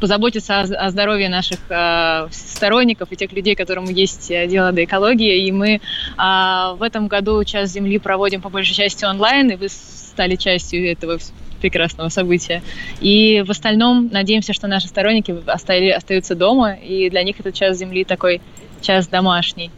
[0.00, 4.82] позаботиться о, о здоровье наших э, сторонников и тех людей, которым есть э, дело до
[4.84, 5.46] экологии.
[5.46, 5.80] И мы э,
[6.16, 11.18] в этом году «Час Земли» проводим по большей части онлайн, и вы стали частью этого
[11.60, 12.62] прекрасного события.
[13.00, 18.04] И в остальном надеемся, что наши сторонники остаются дома, и для них этот час Земли
[18.04, 18.40] такой
[18.80, 19.70] час домашний.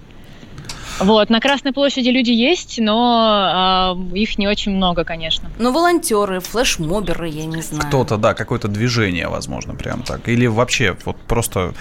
[0.98, 5.50] Вот, на Красной площади люди есть, но э, их не очень много, конечно.
[5.58, 7.88] Ну, волонтеры, флешмоберы, я не знаю.
[7.88, 10.28] Кто-то, да, какое-то движение, возможно, прям так.
[10.28, 11.74] Или вообще вот просто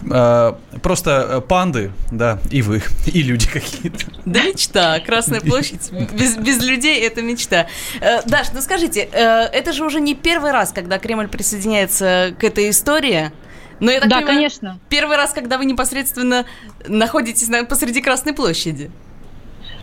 [0.00, 4.06] просто панды, да, и вы, и люди какие-то.
[4.24, 7.66] Да мечта, Красная площадь без, без людей это мечта.
[8.00, 12.44] Э, Даш, ну скажите, э, это же уже не первый раз, когда Кремль присоединяется к
[12.44, 13.32] этой истории.
[13.80, 14.80] Но я так да, понимаю, конечно.
[14.90, 16.44] Первый раз, когда вы непосредственно
[16.86, 18.90] находитесь на, посреди Красной площади.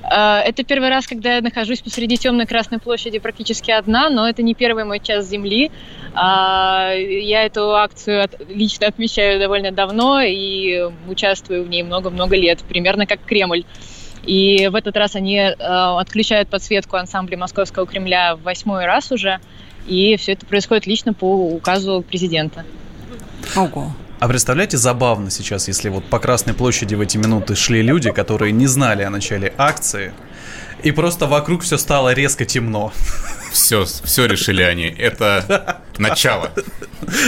[0.10, 4.44] Э, это первый раз, когда я нахожусь посреди темной Красной площади практически одна, но это
[4.44, 5.72] не первый мой час Земли.
[6.14, 13.06] А, я эту акцию лично отмечаю довольно давно и участвую в ней много-много лет, примерно
[13.06, 13.66] как Кремль.
[14.26, 19.40] И в этот раз они э, отключают подсветку ансамбля Московского Кремля в восьмой раз уже,
[19.88, 22.66] и все это происходит лично по указу президента.
[23.56, 23.92] Ого.
[24.20, 28.52] А представляете, забавно сейчас, если вот по Красной площади в эти минуты шли люди, которые
[28.52, 30.12] не знали о начале акции,
[30.82, 32.92] и просто вокруг все стало резко темно.
[33.52, 34.86] Все, все решили они.
[34.86, 36.52] Это начало.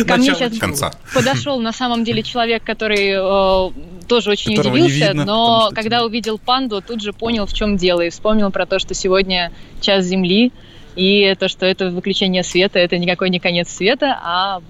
[0.06, 0.92] Ко мне сейчас конца.
[1.14, 3.72] подошел на самом деле человек, который э,
[4.08, 6.08] тоже очень Которого удивился, видно, но когда темно.
[6.08, 10.06] увидел панду, тут же понял, в чем дело, и вспомнил про то, что сегодня час
[10.06, 10.52] Земли,
[10.96, 14.62] и то, что это выключение света, это никакой не конец света, а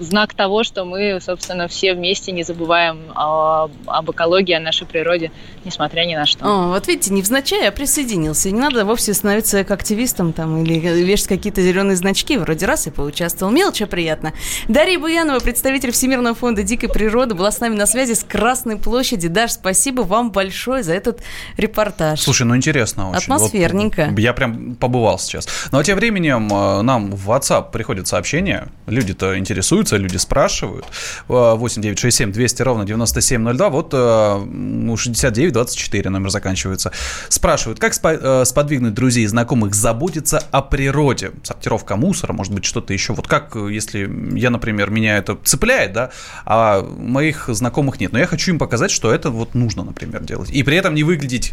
[0.00, 5.30] знак того, что мы, собственно, все вместе не забываем о, об экологии, о нашей природе,
[5.64, 6.44] несмотря ни на что.
[6.44, 8.50] О, вот видите, невзначай я присоединился.
[8.50, 12.36] Не надо вовсе становиться как активистом там или вешать какие-то зеленые значки.
[12.36, 13.52] Вроде раз и поучаствовал.
[13.52, 14.32] Мелочь, а приятно.
[14.68, 19.28] Дарья Буянова, представитель Всемирного фонда дикой природы, была с нами на связи с Красной площади.
[19.28, 21.20] Даш, спасибо вам большое за этот
[21.56, 22.20] репортаж.
[22.20, 23.22] Слушай, ну интересно очень.
[23.22, 24.08] Атмосферненько.
[24.10, 25.46] Вот, я прям побывал сейчас.
[25.72, 28.68] Но ну, а тем временем э, нам в WhatsApp приходят сообщения.
[28.86, 30.86] Люди-то интересуются интересуются, люди спрашивают.
[31.28, 33.68] 8967 200 ровно 9702.
[33.68, 36.92] Вот 6924 ну, номер заканчивается.
[37.28, 41.32] Спрашивают, как э, сподвигнуть друзей и знакомых заботиться о природе?
[41.42, 43.12] Сортировка мусора, может быть, что-то еще.
[43.12, 46.10] Вот как, э, если я, например, меня это цепляет, да,
[46.44, 48.12] а моих знакомых нет.
[48.12, 50.50] Но я хочу им показать, что это вот нужно, например, делать.
[50.50, 51.52] И при этом не выглядеть,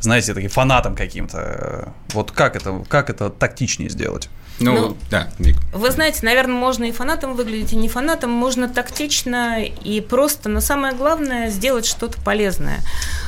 [0.00, 1.92] знаете, таким фанатом каким-то.
[2.12, 4.28] Вот как это, как это тактичнее сделать?
[4.60, 5.56] Ну, ну да, Вик.
[5.72, 8.30] Вы знаете, наверное, можно и фанатом выглядеть, и не фанатом.
[8.30, 12.80] Можно тактично и просто, но самое главное, сделать что-то полезное.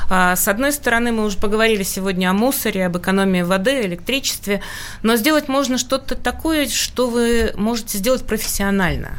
[0.08, 4.62] А, с одной стороны, мы уже поговорили сегодня о мусоре, об экономии воды, электричестве,
[5.02, 9.18] но сделать можно что-то такое, что вы можете сделать профессионально.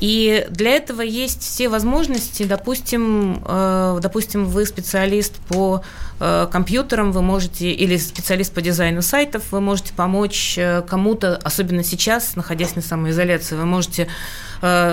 [0.00, 5.82] И для этого есть все возможности, допустим, э, допустим, вы специалист по
[6.20, 11.82] э, компьютерам, вы можете, или специалист по дизайну сайтов, вы можете помочь э, кому-то, особенно
[11.84, 14.08] сейчас, находясь на самоизоляции, вы можете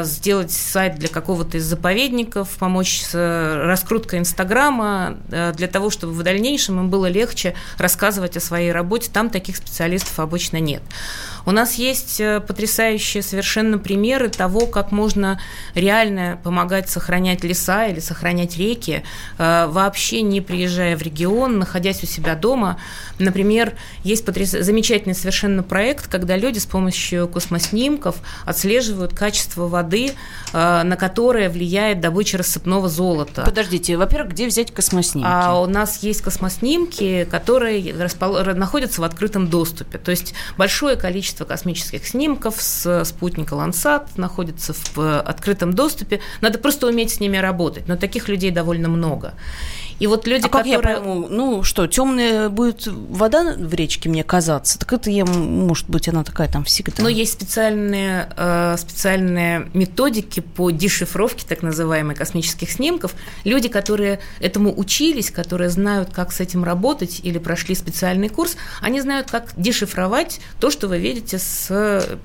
[0.03, 3.13] сделать сайт для какого-то из заповедников, помочь с
[3.65, 9.09] раскруткой Инстаграма, для того, чтобы в дальнейшем им было легче рассказывать о своей работе.
[9.09, 10.83] Там таких специалистов обычно нет.
[11.45, 15.41] У нас есть э, потрясающие совершенно примеры того, как можно
[15.75, 19.03] реально помогать сохранять леса или сохранять реки,
[19.37, 21.12] э, вообще не приезжая в регион,
[21.57, 22.77] находясь у себя дома.
[23.19, 23.73] Например,
[24.03, 24.51] есть потряс...
[24.51, 30.11] замечательный совершенно проект, когда люди с помощью космоснимков отслеживают качество воды,
[30.53, 33.43] э, на которое влияет добыча рассыпного золота.
[33.45, 35.27] Подождите, во-первых, где взять космоснимки?
[35.29, 38.43] А у нас есть космоснимки, которые распол...
[38.43, 39.97] находятся в открытом доступе.
[39.97, 46.19] То есть большое количество количество космических снимков с спутника Landsat находится в открытом доступе.
[46.41, 47.87] Надо просто уметь с ними работать.
[47.87, 49.33] Но таких людей довольно много.
[49.99, 50.71] И вот люди, а как которые...
[50.71, 54.79] я пойму, ну что, темная будет вода в речке мне казаться?
[54.79, 57.03] Так это я, может быть, она такая там всегда.
[57.03, 63.13] Но есть специальные, э, специальные методики по дешифровке так называемых космических снимков.
[63.43, 69.01] Люди, которые этому учились, которые знают, как с этим работать или прошли специальный курс, они
[69.01, 72.17] знают, как дешифровать то, что вы видите с э,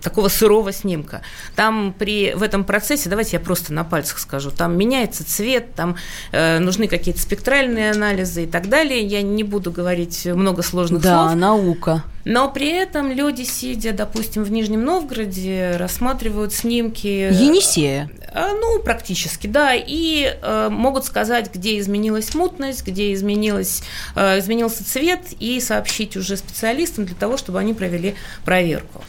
[0.00, 1.22] такого сырого снимка.
[1.54, 5.96] Там при, в этом процессе, давайте я просто на пальцах скажу, там меняется цвет, там
[6.32, 9.04] э, нужны какие какие-то спектральные анализы и так далее.
[9.04, 11.30] Я не буду говорить много сложных да, слов.
[11.30, 12.04] Да, наука.
[12.24, 17.06] Но при этом люди, сидя, допустим, в Нижнем Новгороде, рассматривают снимки...
[17.06, 18.10] Енисея.
[18.32, 23.82] А, ну, практически, да, и э, могут сказать, где изменилась мутность, где изменилась,
[24.14, 29.02] э, изменился цвет, и сообщить уже специалистам для того, чтобы они провели проверку.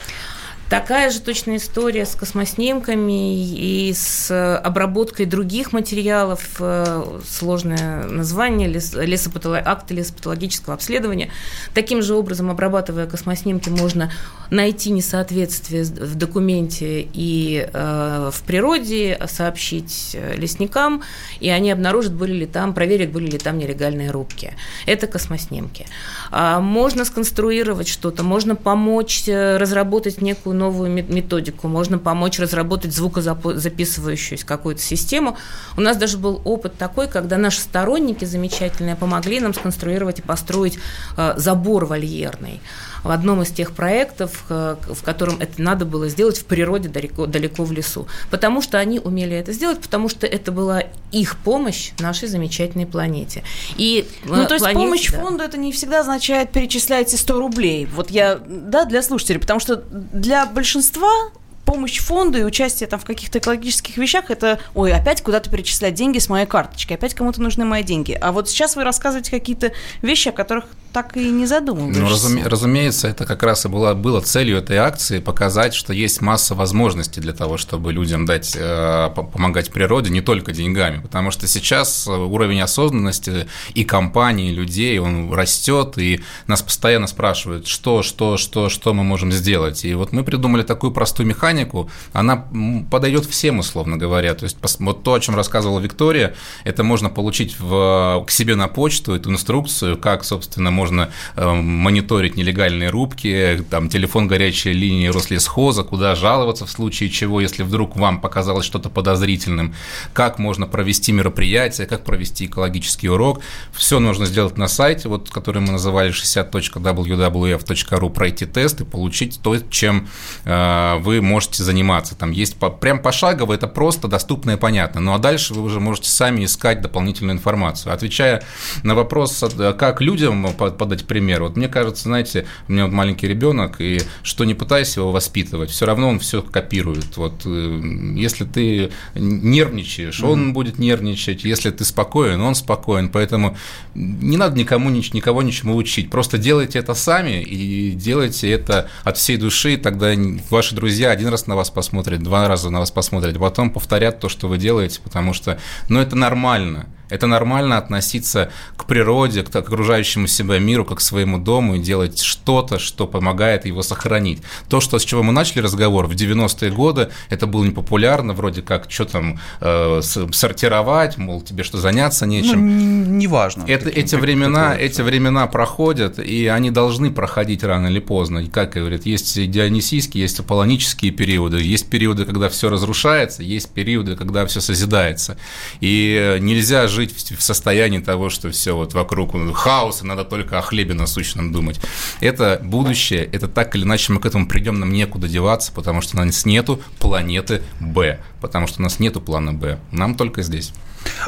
[0.71, 9.67] Такая же точная история с космоснимками и с обработкой других материалов, э, сложное название, лесопатолог...
[9.67, 11.29] акты лесопатологического обследования.
[11.73, 14.13] Таким же образом, обрабатывая космоснимки, можно
[14.49, 21.03] найти несоответствие в документе и э, в природе, сообщить э, лесникам,
[21.41, 24.53] и они обнаружат, были ли там, проверят, были ли там нелегальные рубки.
[24.85, 25.85] Это космоснимки.
[26.31, 34.81] А можно сконструировать что-то, можно помочь разработать некую новую методику, можно помочь разработать звукозаписывающую какую-то
[34.81, 35.37] систему.
[35.75, 40.77] У нас даже был опыт такой, когда наши сторонники замечательные помогли нам сконструировать и построить
[41.17, 42.61] э, забор вольерный
[43.03, 47.25] в одном из тех проектов, э, в котором это надо было сделать в природе далеко,
[47.25, 48.07] далеко в лесу.
[48.29, 53.43] Потому что они умели это сделать, потому что это была их помощь нашей замечательной планете.
[53.77, 55.19] И э, ну, то есть планете, помощь да.
[55.19, 57.85] фонду это не всегда означает перечисляйте 100 рублей.
[57.85, 61.31] Вот я, да, для слушателей, потому что для большинства
[61.65, 66.19] помощь фонду и участие там в каких-то экологических вещах, это, ой, опять куда-то перечислять деньги
[66.19, 68.17] с моей карточки, опять кому-то нужны мои деньги.
[68.19, 72.01] А вот сейчас вы рассказываете какие-то вещи, о которых так и не задумываешься.
[72.01, 76.21] Ну, разуме, разумеется, это как раз и было, было целью этой акции показать, что есть
[76.21, 81.47] масса возможностей для того, чтобы людям дать, э, помогать природе не только деньгами, потому что
[81.47, 88.37] сейчас уровень осознанности и компании, и людей, он растет, и нас постоянно спрашивают, что, что,
[88.37, 89.85] что, что мы можем сделать.
[89.85, 92.47] И вот мы придумали такую простую механику, она
[92.89, 94.33] подойдет всем, условно говоря.
[94.33, 98.67] То есть вот то, о чем рассказывала Виктория, это можно получить в, к себе на
[98.67, 105.83] почту, эту инструкцию, как, собственно, можно э, мониторить нелегальные рубки, там, телефон горячей линии Рослесхоза,
[105.83, 109.75] куда жаловаться в случае чего, если вдруг вам показалось что-то подозрительным,
[110.13, 113.41] как можно провести мероприятие, как провести экологический урок.
[113.73, 119.57] Все нужно сделать на сайте, вот, который мы называли 60.wwf.ru, пройти тест и получить то,
[119.69, 120.07] чем
[120.45, 122.15] э, вы можете заниматься.
[122.15, 124.99] Там есть по, прям пошагово, это просто доступно и понятно.
[124.99, 127.93] Ну а дальше вы уже можете сами искать дополнительную информацию.
[127.93, 128.41] Отвечая
[128.81, 133.79] на вопрос, э, как людям подать пример, вот мне кажется, знаете, у меня маленький ребенок,
[133.79, 137.17] и что не пытайся его воспитывать, все равно он все копирует.
[137.17, 137.81] Вот э,
[138.15, 140.31] если ты нервничаешь, mm-hmm.
[140.31, 143.57] он будет нервничать, если ты спокоен, он спокоен, поэтому
[143.93, 149.37] не надо никому никого ничему учить, просто делайте это сами и делайте это от всей
[149.37, 150.13] души, тогда
[150.49, 154.29] ваши друзья один раз на вас посмотрят, два раза на вас посмотрят, потом повторят то,
[154.29, 156.87] что вы делаете, потому что, ну, это нормально.
[157.09, 162.19] Это нормально относиться к природе, к окружающему себя миру, как к своему дому и делать
[162.19, 164.41] что-то, что помогает его сохранить.
[164.69, 168.89] То, что, с чего мы начали разговор в 90-е годы, это было непопулярно, вроде как,
[168.89, 173.05] что там, э, сортировать, мол, тебе что, заняться нечем.
[173.05, 173.65] Ну, неважно.
[173.67, 178.39] Это, таким, эти, времена, эти времена проходят, и они должны проходить рано или поздно.
[178.39, 184.15] И, как говорят, есть дионисийские, есть аполлонические периоды, есть периоды, когда все разрушается, есть периоды,
[184.15, 185.37] когда все созидается.
[185.81, 190.50] И нельзя жить жить в состоянии того, что все вот вокруг хаос, и надо только
[190.59, 191.79] о хлебе насущном думать.
[192.19, 196.17] Это будущее, это так или иначе мы к этому придем, нам некуда деваться, потому что
[196.17, 200.73] у нас нету планеты Б, потому что у нас нету плана Б, нам только здесь.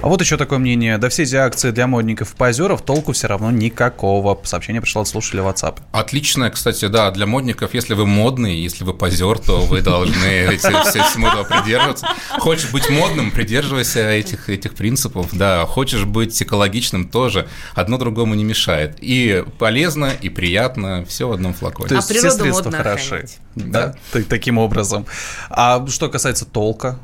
[0.01, 0.97] А вот еще такое мнение.
[0.97, 4.39] Да все эти акции для модников и позеров толку все равно никакого.
[4.43, 5.79] Сообщение пришло от слушателя WhatsApp.
[5.91, 10.89] Отлично, кстати, да, для модников, если вы модный, если вы позер, то вы должны эти,
[10.89, 12.07] все, всему этого придерживаться.
[12.39, 15.29] Хочешь быть модным, придерживайся этих, этих принципов.
[15.31, 17.47] Да, хочешь быть экологичным тоже.
[17.75, 18.97] Одно другому не мешает.
[18.99, 21.89] И полезно, и приятно, все в одном флаконе.
[21.89, 23.27] То есть а все средства хороши.
[23.55, 25.05] Да, да, таким образом.
[25.49, 26.99] А что касается толка,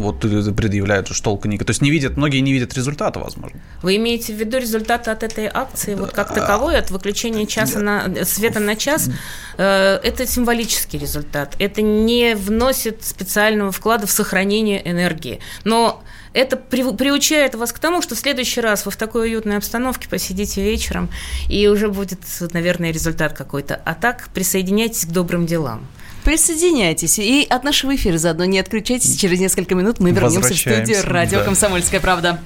[0.00, 1.58] вот предъявляют, что толка не...
[1.58, 3.60] То есть не видят, многие не видят результата, возможно.
[3.82, 8.24] Вы имеете в виду результаты от этой акции, вот как таковой, от выключения часа на,
[8.24, 9.10] света на час?
[9.58, 11.54] Э, это символический результат.
[11.58, 15.40] Это не вносит специального вклада в сохранение энергии.
[15.64, 19.58] Но это при, приучает вас к тому, что в следующий раз вы в такой уютной
[19.58, 21.10] обстановке посидите вечером,
[21.48, 22.20] и уже будет,
[22.52, 23.80] наверное, результат какой-то.
[23.84, 25.86] А так присоединяйтесь к добрым делам.
[26.24, 27.18] Присоединяйтесь.
[27.18, 29.16] И от нашего эфира заодно не отключайтесь.
[29.16, 31.44] Через несколько минут мы вернемся в студию «Радио да.
[31.44, 32.40] Комсомольская правда».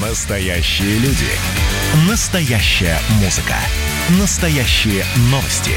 [0.00, 1.26] Настоящие люди.
[2.08, 3.54] Настоящая музыка.
[4.20, 5.72] Настоящие новости.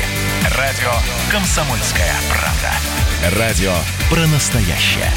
[0.57, 0.91] Радио
[1.31, 3.39] «Комсомольская правда».
[3.39, 3.73] Радио
[4.09, 5.11] про настоящее.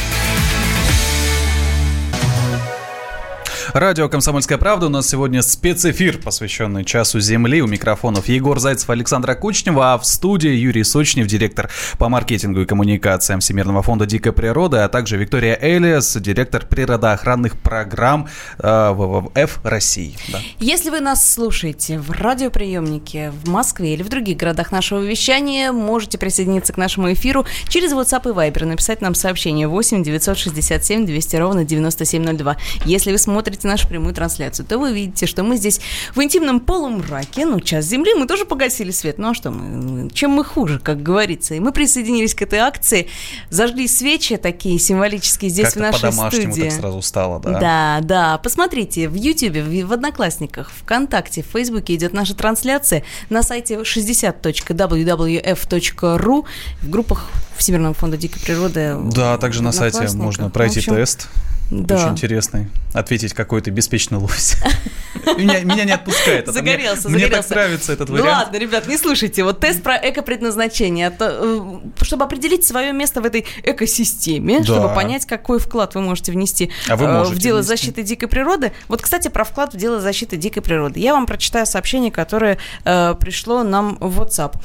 [3.75, 4.87] Радио «Комсомольская правда».
[4.87, 7.63] У нас сегодня спецэфир, посвященный Часу Земли.
[7.63, 12.67] У микрофонов Егор Зайцев, Александра Кучнева, а в студии Юрий Сочнев, директор по маркетингу и
[12.67, 18.29] коммуникациям Всемирного фонда дикой природы, а также Виктория Элиас, директор природоохранных программ
[18.59, 20.19] э, ВВФ России.
[20.31, 20.41] Да.
[20.59, 26.19] Если вы нас слушаете в радиоприемнике в Москве или в других городах нашего вещания, можете
[26.19, 31.65] присоединиться к нашему эфиру через WhatsApp и Viber, написать нам сообщение 8 967 200 ровно
[31.65, 32.59] 9702.
[32.85, 35.81] Если вы смотрите нашу прямую трансляцию, то вы видите, что мы здесь
[36.15, 39.17] в интимном полумраке, ну, час земли, мы тоже погасили свет.
[39.19, 41.55] Ну, а что мы, чем мы хуже, как говорится.
[41.55, 43.09] И мы присоединились к этой акции,
[43.51, 46.69] зажгли свечи такие символические здесь как в нашей по-домашнему студии.
[46.69, 47.61] так сразу стало, да?
[47.61, 48.39] Да, да.
[48.39, 56.45] Посмотрите, в Ютьюбе, в, в Одноклассниках, ВКонтакте, в Фейсбуке идет наша трансляция на сайте 60.wwf.ru
[56.83, 57.31] в группах
[57.63, 58.97] Всемирного фонда дикой природы.
[59.13, 61.29] Да, также на сайте можно пройти общем, тест.
[61.71, 61.95] Да.
[61.95, 62.67] Очень интересный.
[62.93, 64.57] Ответить какой-то беспечный лось.
[65.39, 66.43] меня, меня не отпускает.
[66.43, 67.29] Это загорелся, мне, загорелся.
[67.29, 68.29] Мне так нравится этот вариант.
[68.29, 69.43] Ладно, ребят, не слушайте.
[69.43, 71.07] Вот тест про экопредназначение.
[71.07, 74.65] Это, чтобы определить свое место в этой экосистеме, да.
[74.65, 77.69] чтобы понять, какой вклад вы можете внести а вы в дело внести.
[77.69, 78.73] защиты дикой природы.
[78.89, 81.01] Вот, кстати, про вклад в дело защиты дикой природы.
[81.01, 84.57] Я вам прочитаю сообщение, которое э, пришло нам в WhatsApp.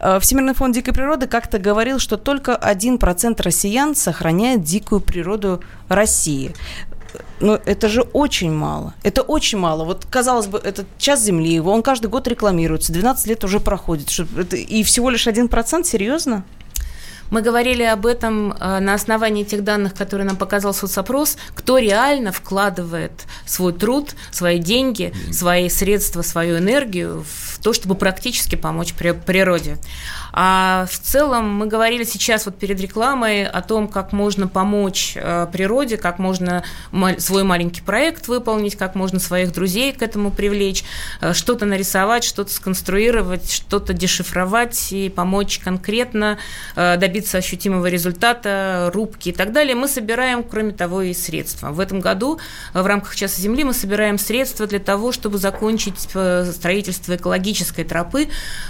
[0.00, 6.54] Э, Всемирный фонд дикой природы как-то говорил, что только 1% россиян сохраняет дикую природу России.
[7.40, 8.94] Но это же очень мало.
[9.02, 9.84] Это очень мало.
[9.84, 14.08] Вот, казалось бы, этот час земли, его он каждый год рекламируется, 12 лет уже проходит.
[14.52, 15.84] И всего лишь 1%?
[15.84, 16.44] Серьезно?
[17.30, 22.30] Мы говорили об этом э, на основании тех данных, которые нам показал соцопрос, кто реально
[22.30, 23.12] вкладывает
[23.44, 29.78] свой труд, свои деньги, свои средства, свою энергию в то, чтобы практически помочь природе.
[30.38, 35.46] А в целом мы говорили сейчас вот перед рекламой о том, как можно помочь э,
[35.50, 36.62] природе, как можно
[37.16, 40.84] свой маленький проект выполнить, как можно своих друзей к этому привлечь,
[41.22, 46.36] э, что-то нарисовать, что-то сконструировать, что-то дешифровать и помочь конкретно
[46.74, 49.74] э, добиться ощутимого результата, рубки и так далее.
[49.74, 51.70] Мы собираем, кроме того, и средства.
[51.70, 52.38] В этом году
[52.74, 58.28] в рамках Часа Земли мы собираем средства для того, чтобы закончить строительство экологической тропы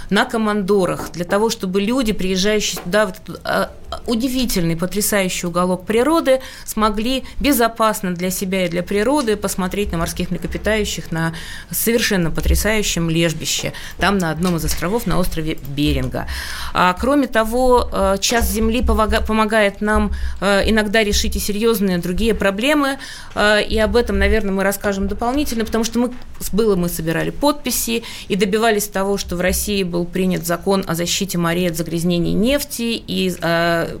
[0.09, 3.71] на командорах, для того, чтобы люди, приезжающие туда, в этот а,
[4.05, 11.11] удивительный, потрясающий уголок природы, смогли безопасно для себя и для природы посмотреть на морских млекопитающих
[11.11, 11.33] на
[11.71, 16.27] совершенно потрясающем лежбище, там на одном из островов на острове Беринга.
[16.73, 22.99] А, кроме того, э, час Земли помогает нам э, иногда решить и серьезные другие проблемы,
[23.33, 26.11] э, и об этом, наверное, мы расскажем дополнительно, потому что мы
[26.51, 31.37] было мы собирали подписи и добивались того, что в России был принят закон о защите
[31.47, 33.97] морей от загрязнений нефти и э,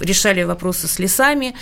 [0.00, 1.54] решали вопросы с лесами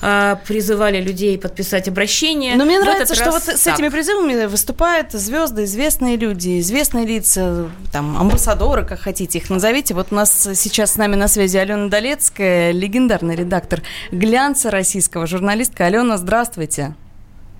[0.00, 2.56] э, призывали людей подписать обращение.
[2.56, 3.58] Но мне нравится, что вот так.
[3.58, 9.92] с этими призывами выступают звезды, известные люди, известные лица, там, амбассадоры, как хотите их назовите.
[9.92, 15.84] Вот у нас сейчас с нами на связи Алена Долецкая, легендарный редактор глянца российского, журналистка.
[15.84, 16.94] Алена, здравствуйте.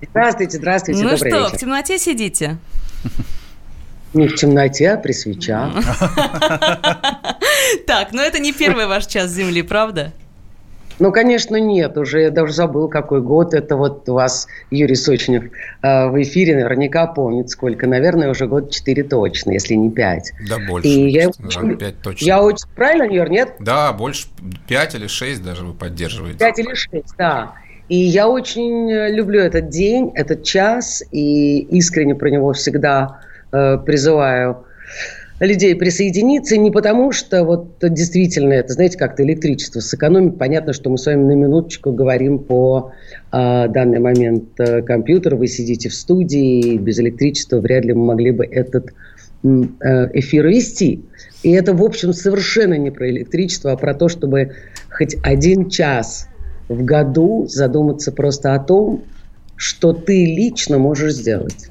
[0.09, 1.49] Здравствуйте, здравствуйте, Ну что, вечер.
[1.55, 2.57] в темноте сидите?
[4.13, 5.73] Не в темноте, а при свечах.
[7.87, 10.11] Так, но это не первый ваш час Земли, правда?
[10.99, 11.97] Ну, конечно, нет.
[11.97, 13.53] Уже я даже забыл, какой год.
[13.53, 15.45] Это вот у вас Юрий Сочнев
[15.81, 17.87] э, в эфире наверняка помнит, сколько.
[17.87, 20.33] Наверное, уже год 4 точно, если не 5.
[20.47, 20.87] Да, больше.
[20.87, 22.25] И я, да, 5 точно.
[22.25, 22.67] Я очень...
[22.75, 23.55] Правильно, Юр, нет?
[23.59, 24.27] Да, больше.
[24.67, 26.37] 5 или 6 даже вы поддерживаете.
[26.37, 27.53] 5 или 6, да.
[27.89, 33.32] И я очень люблю этот день, этот час, и искренне про него всегда Э,
[33.85, 34.65] призываю
[35.45, 40.37] людей присоединиться не потому, что вот действительно это, знаете, как-то электричество сэкономить.
[40.37, 42.91] Понятно, что мы с вами на минуточку говорим по
[43.31, 48.31] э, данный момент э, компьютер, вы сидите в студии, без электричества вряд ли мы могли
[48.31, 48.91] бы этот
[49.43, 49.47] э,
[50.13, 51.03] эфир вести.
[51.43, 54.53] И это, в общем, совершенно не про электричество, а про то, чтобы
[54.89, 56.27] хоть один час
[56.69, 59.03] в году задуматься просто о том,
[59.55, 61.69] что ты лично можешь сделать.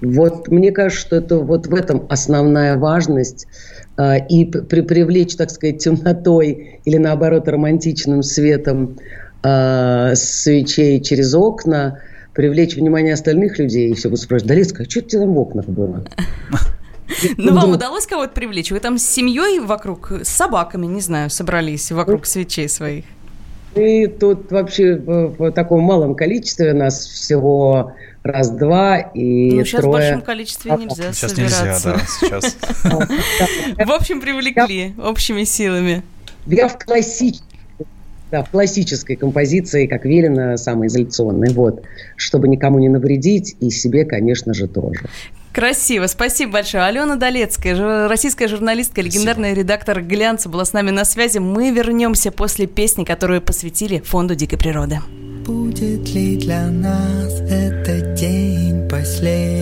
[0.00, 3.46] Вот мне кажется, что это вот в этом основная важность
[3.96, 8.96] э, и при, привлечь, так сказать, темнотой или наоборот романтичным светом
[9.42, 12.00] э, свечей через окна,
[12.34, 15.66] привлечь внимание остальных людей и все будут спрашивать, Далецкая, а что тебе там в окнах
[15.66, 16.04] было?
[17.36, 18.70] Ну, вам удалось кого-то привлечь?
[18.70, 23.04] Вы там с семьей вокруг, с собаками, не знаю, собрались вокруг свечей своих?
[23.74, 27.92] И тут вообще в таком малом количестве нас всего
[28.22, 29.88] раз-два и ну, сейчас трое.
[29.88, 31.64] в большом количестве нельзя Сейчас собираться.
[31.64, 32.56] нельзя, да, сейчас.
[33.86, 36.02] В общем, привлекли общими силами.
[36.46, 37.46] Я в классическом
[38.30, 41.52] Да, в классической композиции, как велено, самоизоляционной.
[41.52, 41.82] Вот.
[42.16, 45.00] Чтобы никому не навредить, и себе, конечно же, тоже.
[45.52, 46.84] Красиво, спасибо большое.
[46.84, 51.38] Алена Долецкая, российская журналистка, легендарный редактор «Глянца» была с нами на связи.
[51.38, 55.00] Мы вернемся после песни, которую посвятили Фонду дикой природы.
[55.44, 59.59] Будет ли для нас этот день последним?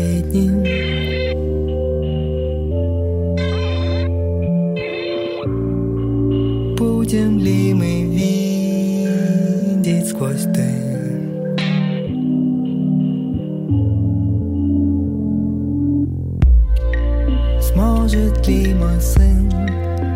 [18.49, 19.53] Ли мой сын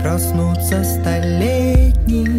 [0.01, 2.31] проснуться столетним?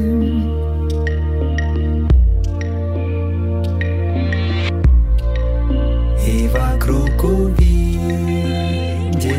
[6.28, 8.68] И вокруг увидеть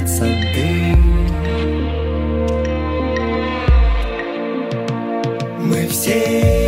[0.09, 0.97] сады
[5.59, 6.64] Мы все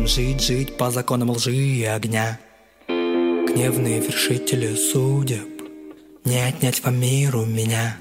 [0.00, 2.38] можем жить, жить по законам лжи и огня.
[2.88, 5.48] Гневные вершители судеб
[6.24, 7.96] Не отнять вам мир у меня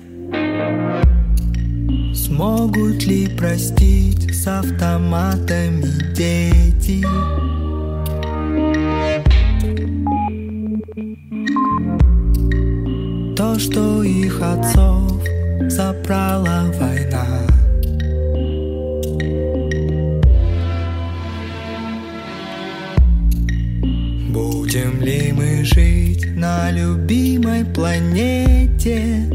[2.14, 7.02] Смогут ли простить с автоматами дети?
[13.36, 15.24] То, что их отцов
[15.68, 17.49] забрала война
[24.72, 29.28] Будем ли мы жить на любимой планете?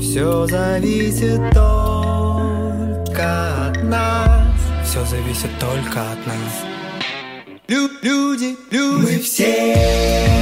[0.00, 4.56] Все зависит только от нас.
[4.86, 6.64] Все зависит только от нас.
[7.68, 10.41] Лю люди, люди, мы все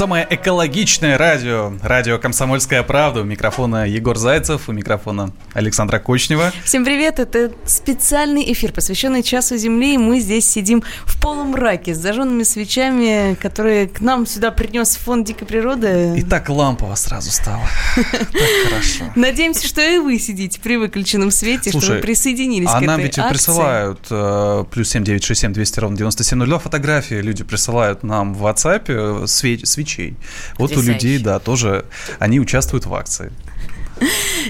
[0.00, 1.74] Самое экологичное радио.
[1.82, 3.20] Радио «Комсомольская правда».
[3.20, 6.54] У микрофона Егор Зайцев, у микрофона Александра Кочнева.
[6.64, 7.18] Всем привет!
[7.18, 9.96] Это специальный эфир, посвященный Часу Земли.
[9.96, 15.26] И мы здесь сидим в полумраке с зажженными свечами, которые к нам сюда принес фонд
[15.26, 16.14] дикой природы.
[16.16, 17.64] И так лампово сразу стало.
[17.94, 19.04] Так хорошо.
[19.16, 23.02] Надеемся, что и вы сидите при выключенном свете, что вы присоединились а к нам этой
[23.02, 23.34] ведь акции.
[23.34, 27.16] присылают э, плюс 7967 200 ровно 9702 фотографии.
[27.16, 29.60] Люди присылают нам в WhatsApp э, све-
[29.90, 30.14] свечей.
[30.58, 31.84] Вот у людей, да, тоже
[32.18, 33.32] они участвуют в акции.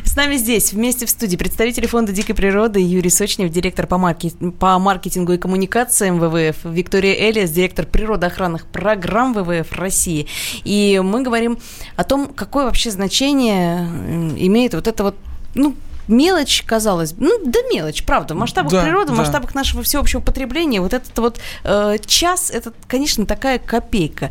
[0.05, 4.53] С нами здесь, вместе в студии, представители Фонда дикой природы Юрий Сочнев, директор по, маркет-
[4.59, 10.29] по маркетингу и коммуникациям ВВФ, Виктория Элиас, директор природоохранных программ ВВФ России.
[10.63, 11.59] И мы говорим
[11.97, 13.89] о том, какое вообще значение
[14.37, 15.17] имеет вот это вот,
[15.57, 15.75] ну,
[16.07, 17.25] мелочь, казалось бы.
[17.27, 18.35] Ну, да мелочь, правда.
[18.35, 19.23] В масштабах Да, природы, в да.
[19.23, 24.31] масштабах нашего всеобщего потребления, вот этот вот э, час, это, конечно, такая копейка.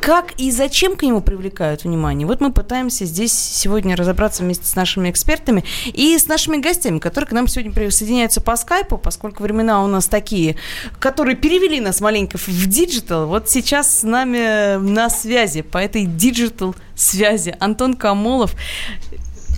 [0.00, 2.26] Как и зачем к нему привлекают внимание?
[2.26, 7.28] Вот мы пытаемся здесь сегодня разобраться вместе с нашими экспертами и с нашими гостями, которые
[7.28, 10.56] к нам сегодня присоединяются по скайпу, поскольку времена у нас такие,
[10.98, 13.26] которые перевели нас маленько в диджитал.
[13.26, 18.54] Вот сейчас с нами на связи, по этой диджитал связи Антон Комолов,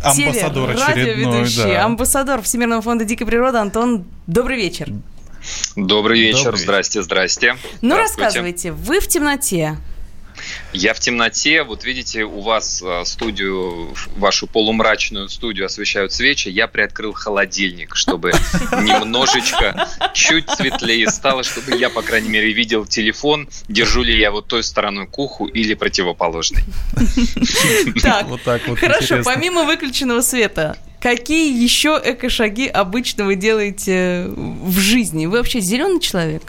[0.02, 1.84] Амбассадор очередной, радиоведущий, да.
[1.84, 3.58] амбассадор Всемирного фонда дикой природы.
[3.58, 4.90] Антон, добрый вечер.
[5.76, 7.56] Добрый вечер, Добрый здрасте, здрасте.
[7.80, 9.76] Ну, рассказывайте, вы в темноте,
[10.72, 11.62] Я в темноте.
[11.62, 16.48] Вот видите, у вас а, студию, вашу полумрачную студию освещают свечи.
[16.48, 18.32] Я приоткрыл холодильник, чтобы
[18.72, 24.48] немножечко, чуть светлее стало, чтобы я, по крайней мере, видел телефон, держу ли я вот
[24.48, 26.64] той стороной к уху или противоположной.
[28.02, 28.26] Так,
[28.78, 35.26] хорошо, помимо выключенного света, какие еще эко-шаги обычно вы делаете в жизни?
[35.26, 36.42] Вы вообще зеленый человек?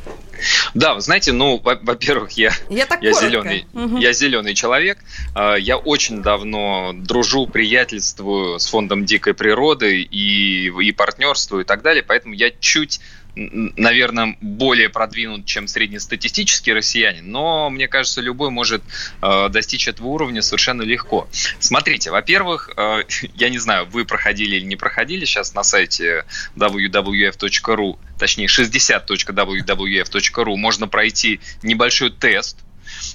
[0.73, 3.97] Да, вы знаете, ну, во-первых, я, я, я зеленый, угу.
[3.97, 4.97] я зеленый человек.
[5.33, 11.81] А, я очень давно дружу, приятельствую с фондом дикой природы и, и партнерствую и так
[11.81, 12.99] далее, поэтому я чуть
[13.35, 18.81] наверное, более продвинут, чем среднестатистический россиянин, но, мне кажется, любой может
[19.21, 21.27] э, достичь этого уровня совершенно легко.
[21.59, 23.03] Смотрите, во-первых, э,
[23.35, 26.25] я не знаю, вы проходили или не проходили сейчас на сайте
[26.55, 32.59] wwf.ru, точнее 60.wwf.ru, можно пройти небольшой тест,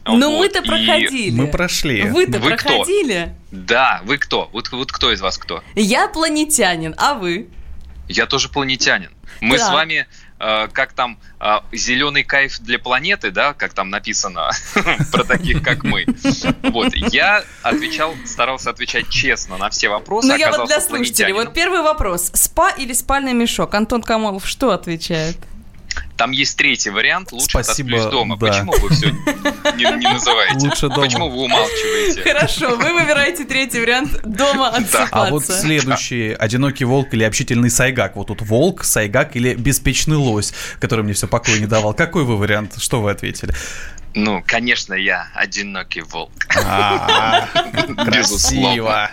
[0.05, 1.31] ну, вот, мы-то проходили.
[1.31, 2.03] Мы прошли.
[2.03, 3.35] Вы-то вы проходили?
[3.49, 3.57] Кто?
[3.57, 4.51] Да, вы кто?
[4.53, 5.63] Вот, вот кто из вас кто?
[5.75, 7.49] Я планетянин, а вы?
[8.09, 9.11] Я тоже планетянин.
[9.41, 9.69] Мы да.
[9.69, 10.07] с вами
[10.73, 14.51] как там э, зеленый кайф для планеты, да, как там написано
[15.13, 16.07] про таких, как мы.
[16.63, 20.29] Вот, я отвечал, старался отвечать честно на все вопросы.
[20.29, 22.31] Ну, я вот для слушателей, вот первый вопрос.
[22.35, 23.75] СПА или спальный мешок?
[23.75, 25.37] Антон Камолов что отвечает?
[26.21, 27.33] Там есть третий вариант.
[27.33, 28.37] Лучше Спасибо, из дома.
[28.37, 28.49] Да.
[28.49, 30.67] Почему вы все не, не называете?
[30.67, 31.01] Лучше дома.
[31.01, 32.23] Почему вы умалчиваете?
[32.23, 35.09] Хорошо, вы выбираете третий вариант дома отсыпаться.
[35.13, 36.35] А вот следующий.
[36.35, 38.17] Одинокий волк или общительный сайгак.
[38.17, 41.95] Вот тут волк, сайгак или беспечный лось, который мне все покоя не давал.
[41.95, 42.75] Какой вы вариант?
[42.77, 43.55] Что вы ответили?
[44.15, 46.33] Ну, конечно, я одинокий волк.
[46.57, 47.47] А,
[48.05, 49.11] красиво.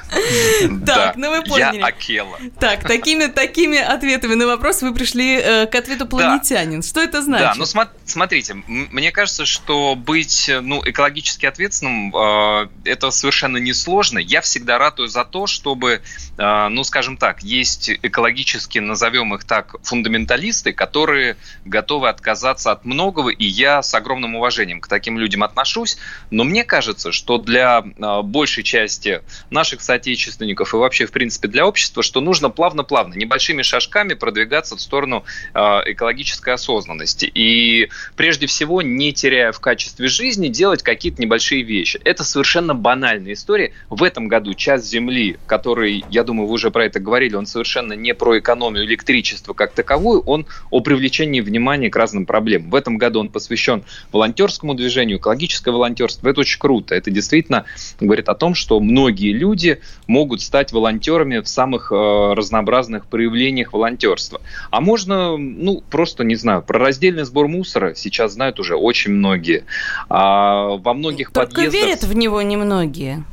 [0.86, 1.78] Так, ну вы поняли.
[1.78, 2.40] Я Акела.
[2.60, 6.82] Так, такими такими ответами на вопрос вы пришли э, к ответу планетянин.
[6.98, 7.46] Что это значит?
[7.46, 14.18] Да, ну смотрите, мне кажется, что быть ну экологически ответственным э, это совершенно несложно.
[14.18, 16.02] Я всегда ратую за то, чтобы,
[16.40, 23.30] э, ну скажем так, есть экологически, назовем их так, фундаменталисты, которые готовы отказаться от многого,
[23.30, 26.00] и я с огромным уважением к таким людям отношусь,
[26.32, 29.22] но мне кажется, что для а, большей части
[29.52, 34.82] наших соотечественников и вообще, в принципе, для общества, что нужно плавно-плавно, небольшими шажками продвигаться в
[34.82, 35.24] сторону
[35.54, 36.87] а, экологической осознанности.
[37.34, 42.00] И прежде всего, не теряя в качестве жизни, делать какие-то небольшие вещи.
[42.04, 43.74] Это совершенно банальная история.
[43.90, 47.94] В этом году час Земли, который, я думаю, вы уже про это говорили, он совершенно
[47.94, 52.70] не про экономию электричества как таковую, он о привлечении внимания к разным проблемам.
[52.70, 56.30] В этом году он посвящен волонтерскому движению, экологическое волонтерство.
[56.30, 56.96] Это очень круто.
[56.96, 57.66] Это действительно
[58.00, 61.96] говорит о том, что многие люди могут стать волонтерами в самых э,
[62.34, 64.42] разнообразных проявлениях волонтерства.
[64.72, 69.66] А можно, ну, просто, не знаю, про раздельный сбор мусора сейчас знают уже очень многие.
[70.10, 71.82] А во многих Только подъездах...
[71.82, 73.24] верят в него немногие.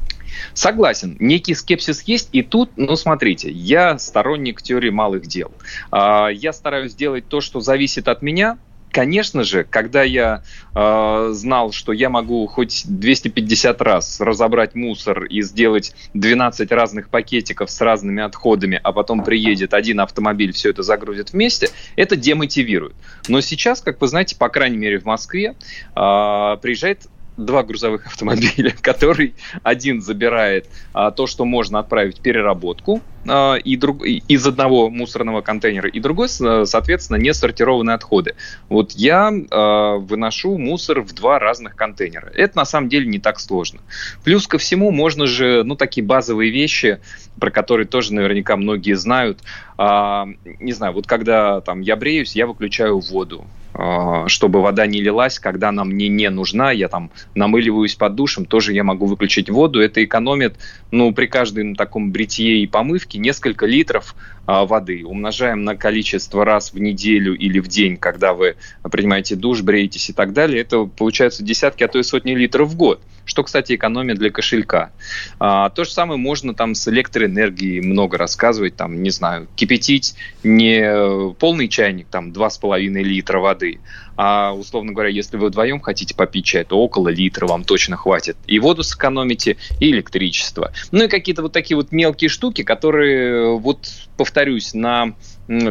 [0.53, 5.53] Согласен, некий скепсис есть, и тут, ну, смотрите, я сторонник теории малых дел.
[5.91, 8.59] А, я стараюсь делать то, что зависит от меня,
[8.95, 15.43] конечно же, когда я э, знал, что я могу хоть 250 раз разобрать мусор и
[15.43, 21.33] сделать 12 разных пакетиков с разными отходами, а потом приедет один автомобиль, все это загрузит
[21.33, 22.95] вместе, это демотивирует.
[23.27, 25.57] Но сейчас, как вы знаете, по крайней мере в Москве
[25.97, 29.35] э, приезжает два грузовых автомобиля, который
[29.65, 35.41] один забирает а, то, что можно отправить в переработку а, и друг, из одного мусорного
[35.41, 38.35] контейнера, и другой, соответственно, не сортированные отходы.
[38.69, 42.31] Вот я а, выношу мусор в два разных контейнера.
[42.35, 43.81] Это на самом деле не так сложно.
[44.25, 47.01] Плюс ко всему можно же, ну, такие базовые вещи,
[47.39, 49.41] про которые тоже наверняка многие знают.
[49.77, 50.27] А,
[50.61, 53.45] не знаю, вот когда там я бреюсь, я выключаю воду.
[53.77, 58.45] А, чтобы вода не лилась, когда она мне не нужна, я там намыливаюсь под душем,
[58.45, 60.57] тоже я могу выключить воду, это экономит,
[60.93, 64.15] ну, при каждом таком бритье и помывке несколько литров
[64.47, 65.05] а, воды.
[65.05, 68.57] Умножаем на количество раз в неделю или в день, когда вы
[68.91, 72.77] принимаете душ, бреетесь и так далее, это получается десятки, а то и сотни литров в
[72.77, 74.93] год что, кстати, экономия для кошелька.
[75.39, 81.35] А, то же самое можно там с электроэнергией много рассказывать, там, не знаю, кипятить не
[81.35, 83.81] полный чайник, там, 2,5 литра воды,
[84.17, 88.37] а, условно говоря, если вы вдвоем хотите попить чай, то около литра вам точно хватит.
[88.47, 90.73] И воду сэкономите, и электричество.
[90.93, 95.15] Ну и какие-то вот такие вот мелкие штуки, которые, вот, повторюсь, на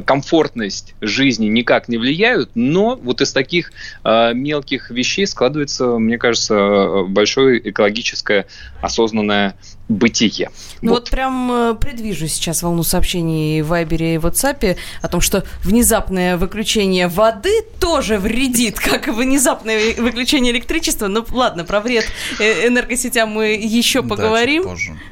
[0.06, 3.72] комфортность жизни никак не влияют, но вот из таких
[4.04, 8.46] э, мелких вещей складывается, мне кажется, большое экологическое
[8.82, 9.56] осознанное
[9.94, 10.52] бытие.
[10.82, 11.02] Ну вот.
[11.02, 16.38] вот прям э, предвижу сейчас волну сообщений в Вайбере и WhatsApp о том, что внезапное
[16.38, 21.08] выключение воды тоже вредит, как и внезапное выключение электричества.
[21.08, 22.06] Ну ладно, про вред
[22.40, 24.64] э, энергосетям мы еще поговорим.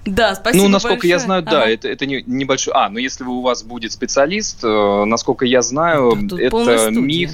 [0.06, 1.12] Да, да спасибо Ну, насколько большое.
[1.12, 1.72] я знаю, да, ага.
[1.72, 2.74] это, это не, небольшой...
[2.76, 7.32] А, ну если у вас будет специалист, э, насколько я знаю, да, это миф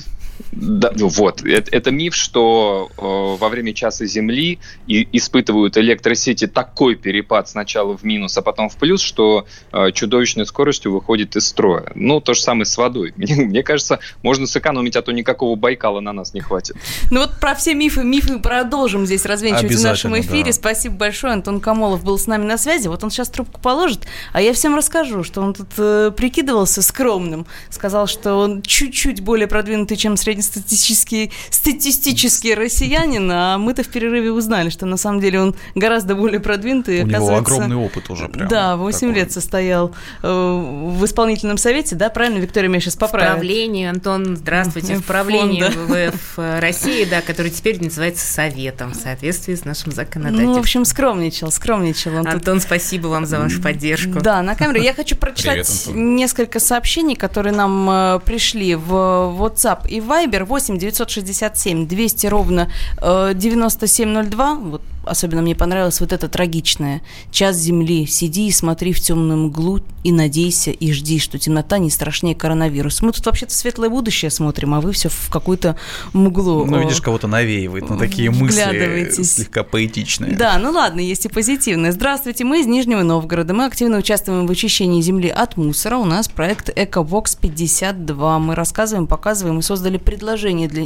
[0.52, 3.02] да, ну вот, это, это миф, что э,
[3.40, 8.76] во время часа Земли и, испытывают электросети такой перепад сначала в минус, а потом в
[8.76, 11.92] плюс, что э, чудовищной скоростью выходит из строя.
[11.96, 13.14] Ну, то же самое с водой.
[13.18, 16.76] Мне, мне кажется, можно сэкономить, а то никакого Байкала на нас не хватит.
[17.12, 20.46] Ну вот про все мифы, мифы продолжим здесь развенчивать в нашем эфире.
[20.46, 20.54] Да.
[20.54, 21.34] Спасибо большое.
[21.34, 22.88] Антон Камолов был с нами на связи.
[22.88, 27.46] Вот он сейчас трубку положит, а я всем расскажу, что он тут э, прикидывался скромным.
[27.70, 34.70] Сказал, что он чуть-чуть более продвинутый, чем среднестатистический статистический россиянин, а мы-то в перерыве узнали,
[34.70, 37.04] что на самом деле он гораздо более продвинутый.
[37.04, 38.48] У него огромный опыт уже прям.
[38.50, 39.16] Да, 8 такой.
[39.16, 43.36] лет состоял э, в исполнительном совете, да, правильно, Виктория меня сейчас поправит?
[43.36, 49.56] В правлении, Антон, здравствуйте, в правлении ВВФ России, да, который теперь называется Советом в соответствии
[49.56, 50.52] с нашим законодательством.
[50.52, 52.12] Ну, в общем, скромничал, скромничал.
[52.12, 52.64] Он Антон, тут...
[52.64, 54.20] спасибо вам за вашу поддержку.
[54.20, 54.82] Да, на камеру.
[54.82, 60.78] Я хочу прочитать Привет, несколько сообщений, которые нам э, пришли в WhatsApp и Viber 8
[60.78, 62.70] 967 200 ровно
[63.02, 64.52] 9702.
[64.52, 67.02] Э, вот особенно мне понравилось вот это трагичное.
[67.32, 68.06] Час земли.
[68.06, 73.06] Сиди и смотри в темную мглу и надейся и жди, что темнота не страшнее коронавируса.
[73.06, 75.78] Мы тут вообще-то светлое будущее смотрим, а вы все в какую-то
[76.14, 76.66] мглу.
[76.66, 80.36] Ну, видишь, кого-то навеивает на такие мысли слегка поэтичные.
[80.36, 81.92] Да, ну ладно, есть и позитивные.
[81.92, 83.54] Здравствуйте, мы из Нижнего Новгорода.
[83.54, 85.98] Мы активно участвуем в очищении земли от мусора.
[85.98, 88.40] У нас проект Эковокс 52.
[88.40, 90.86] Мы рассказываем, показываем и создали предложение для,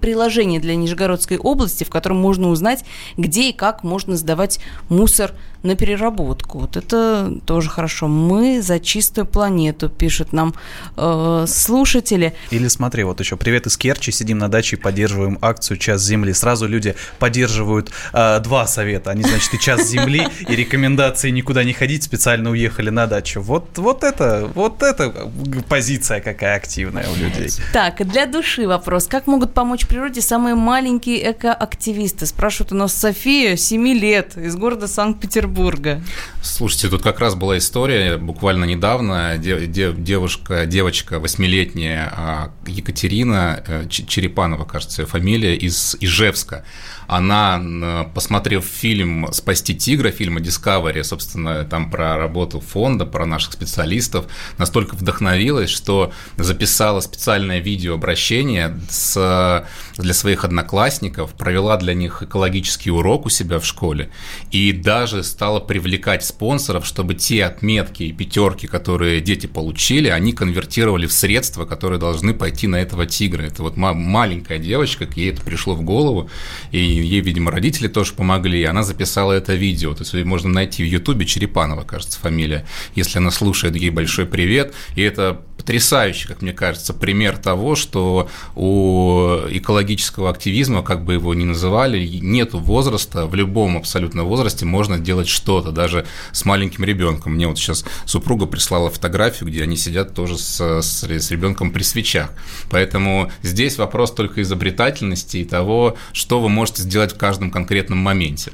[0.00, 2.84] приложение для Нижегородской области, в котором можно узнать,
[3.16, 5.32] где и как можно сдавать мусор
[5.64, 6.58] на переработку.
[6.58, 8.06] Вот это тоже хорошо.
[8.06, 10.54] Мы за чистую планету, пишут нам
[10.96, 12.34] э, слушатели.
[12.50, 16.32] Или смотри, вот еще привет из Керчи, сидим на даче и поддерживаем акцию «Час земли».
[16.34, 19.10] Сразу люди поддерживают э, два совета.
[19.10, 23.40] Они, значит, и «Час земли», и рекомендации никуда не ходить, специально уехали на дачу.
[23.40, 25.30] Вот, вот это, вот это
[25.68, 27.48] позиция какая активная у людей.
[27.72, 29.06] Так, для души вопрос.
[29.06, 32.26] Как могут помочь природе самые маленькие экоактивисты?
[32.26, 35.53] Спрашивают у нас София, 7 лет, из города Санкт-Петербург.
[35.54, 36.02] Петербурга.
[36.42, 39.38] Слушайте, тут как раз была история буквально недавно.
[39.38, 46.64] Девушка, девочка восьмилетняя а, Екатерина э, Черепанова, кажется, фамилия, из Ижевска
[47.06, 54.26] она, посмотрев фильм «Спасти тигра», фильма Discovery, собственно, там про работу фонда, про наших специалистов,
[54.58, 63.26] настолько вдохновилась, что записала специальное видеообращение с, для своих одноклассников, провела для них экологический урок
[63.26, 64.10] у себя в школе
[64.50, 71.06] и даже стала привлекать спонсоров, чтобы те отметки и пятерки, которые дети получили, они конвертировали
[71.06, 73.42] в средства, которые должны пойти на этого тигра.
[73.42, 76.30] Это вот маленькая девочка, ей это пришло в голову,
[76.70, 79.94] и ей, видимо, родители тоже помогли, и она записала это видео.
[79.94, 82.66] То есть можно найти в Ютубе Черепанова, кажется, фамилия.
[82.94, 84.74] Если она слушает, ей большой привет.
[84.96, 91.32] И это потрясающий, как мне кажется, пример того, что у экологического активизма, как бы его
[91.32, 97.32] ни называли, нет возраста, в любом абсолютно возрасте можно делать что-то, даже с маленьким ребенком.
[97.32, 101.82] Мне вот сейчас супруга прислала фотографию, где они сидят тоже с, с, с ребенком при
[101.82, 102.30] свечах.
[102.70, 108.52] Поэтому здесь вопрос только изобретательности и того, что вы можете сделать в каждом конкретном моменте.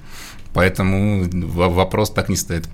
[0.55, 2.69] Поэтому вопрос так не стоит.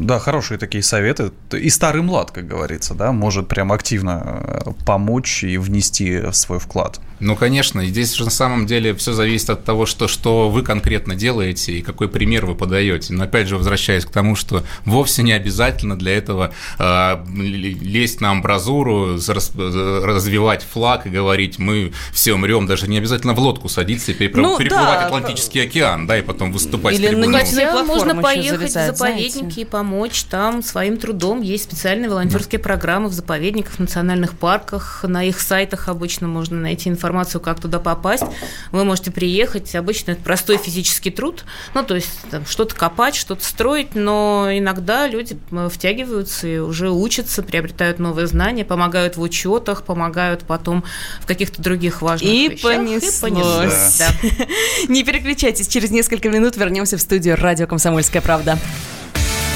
[0.00, 1.30] Да, хорошие такие советы.
[1.52, 4.22] И старый млад, как говорится, да, может прям активно
[4.64, 7.00] э, помочь и внести свой вклад.
[7.20, 11.14] Ну, конечно, здесь же на самом деле все зависит от того, что, что вы конкретно
[11.14, 13.12] делаете и какой пример вы подаете.
[13.12, 18.30] Но опять же, возвращаясь к тому, что вовсе не обязательно для этого э, лезть на
[18.30, 24.12] амбразуру, раз, развивать флаг и говорить, мы все умрем, даже не обязательно в лодку садиться
[24.12, 25.06] и переплывать, ну, переплывать да.
[25.06, 27.38] Атлантический океан, да, и потом выступать Или с трибуны.
[27.38, 29.60] Хотя можно поехать в заповедники знаете.
[29.60, 31.42] и помочь там своим трудом.
[31.42, 32.64] Есть специальные волонтерские да.
[32.64, 37.60] программы в заповедниках, в национальных парках, на их сайтах обычно можно найти информацию информацию, как
[37.60, 38.24] туда попасть.
[38.70, 39.74] Вы можете приехать.
[39.74, 41.44] Обычно это простой физический труд.
[41.74, 45.36] Ну, то есть там, что-то копать, что-то строить, но иногда люди
[45.70, 50.84] втягиваются и уже учатся, приобретают новые знания, помогают в учетах, помогают потом
[51.20, 52.76] в каких-то других важных и вещах.
[52.76, 53.18] Понеслось.
[53.18, 53.98] И понеслось.
[53.98, 54.46] Да.
[54.88, 58.58] Не переключайтесь, через несколько минут вернемся в студию «Радио Комсомольская правда».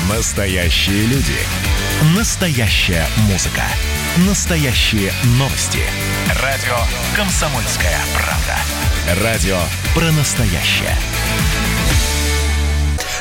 [0.09, 1.38] Настоящие люди.
[2.16, 3.62] Настоящая музыка.
[4.18, 5.80] Настоящие новости.
[6.40, 6.76] Радио
[7.16, 9.24] «Комсомольская правда».
[9.24, 9.58] Радио
[9.92, 10.96] про настоящее.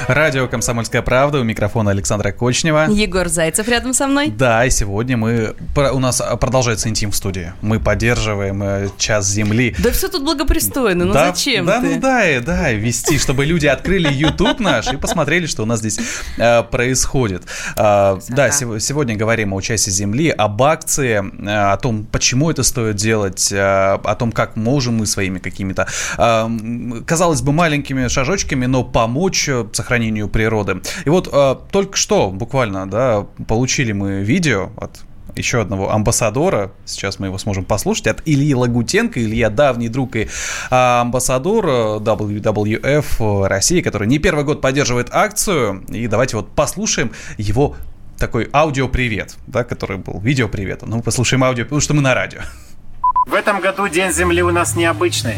[0.08, 1.40] Радио «Комсомольская правда».
[1.40, 2.88] У микрофона Александра Кочнева.
[2.90, 4.30] Егор Зайцев рядом со мной.
[4.30, 5.56] Да, и сегодня мы...
[5.76, 7.54] У нас продолжается интим в студии.
[7.62, 9.76] Мы поддерживаем э, час земли.
[9.80, 11.96] Да все тут благопристойно, ну да, зачем Да, ты?
[11.96, 16.00] ну да, да, вести, чтобы люди открыли YouTube наш и посмотрели, что у нас здесь
[16.38, 17.44] э, происходит.
[17.78, 22.64] Э, да, сего, сегодня говорим о часе земли, об акции, э, о том, почему это
[22.64, 25.88] стоит делать, э, о том, как можем мы своими какими-то,
[26.18, 26.50] э,
[27.06, 29.50] казалось бы, маленькими шажочками, но помочь
[29.94, 30.82] сохранению природы.
[31.06, 35.02] И вот э, только что, буквально, да, получили мы видео от
[35.36, 39.20] еще одного амбассадора, сейчас мы его сможем послушать, от Ильи Лагутенко.
[39.20, 40.28] Илья давний друг и
[40.70, 41.66] а, амбассадор
[42.02, 45.84] WWF России, который не первый год поддерживает акцию.
[45.90, 47.76] И давайте вот послушаем его
[48.20, 50.84] такой аудиопривет, да, который был видеопривет.
[50.84, 52.42] Ну, послушаем аудио, потому что мы на радио.
[53.28, 55.38] В этом году День Земли у нас необычный.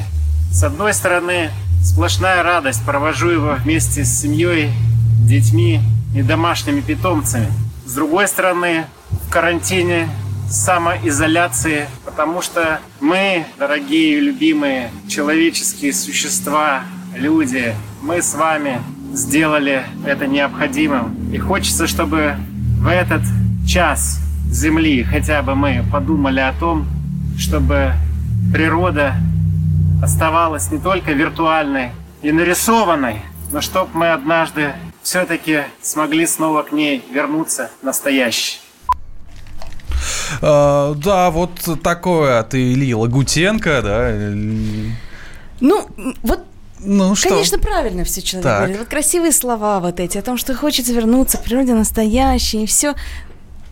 [0.56, 1.50] С одной стороны,
[1.84, 2.82] сплошная радость.
[2.86, 4.72] Провожу его вместе с семьей,
[5.20, 5.82] детьми
[6.16, 7.48] и домашними питомцами.
[7.86, 10.08] С другой стороны, в карантине,
[10.50, 16.84] самоизоляции, потому что мы, дорогие и любимые человеческие существа,
[17.14, 18.80] люди, мы с вами
[19.14, 21.34] сделали это необходимым.
[21.34, 22.38] И хочется, чтобы
[22.80, 23.24] в этот
[23.68, 26.88] час Земли хотя бы мы подумали о том,
[27.38, 27.92] чтобы
[28.54, 29.16] природа
[30.02, 31.92] оставалась не только виртуальной
[32.22, 33.22] и нарисованной,
[33.52, 34.74] но чтобы мы однажды
[35.04, 38.60] все-таки смогли снова к ней вернуться настоящей.
[40.42, 44.12] Uh, да, вот такое от Ильи Лагутенко, да.
[45.62, 45.88] Ну,
[46.24, 46.44] вот
[46.80, 47.30] ну, что?
[47.30, 48.58] Конечно, правильно все человек так.
[48.58, 48.80] говорит.
[48.80, 52.96] Вот красивые слова вот эти о том, что хочется вернуться к природе настоящей и все.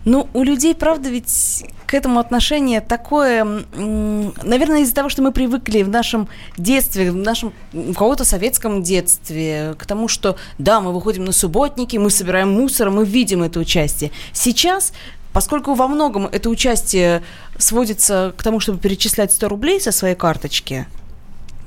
[0.05, 3.43] Ну, у людей, правда, ведь к этому отношение такое,
[3.75, 6.27] наверное, из-за того, что мы привыкли в нашем
[6.57, 11.97] детстве, в нашем у кого-то советском детстве, к тому, что да, мы выходим на субботники,
[11.97, 14.09] мы собираем мусор, мы видим это участие.
[14.31, 14.91] Сейчас
[15.33, 17.23] Поскольку во многом это участие
[17.57, 20.85] сводится к тому, чтобы перечислять 100 рублей со своей карточки,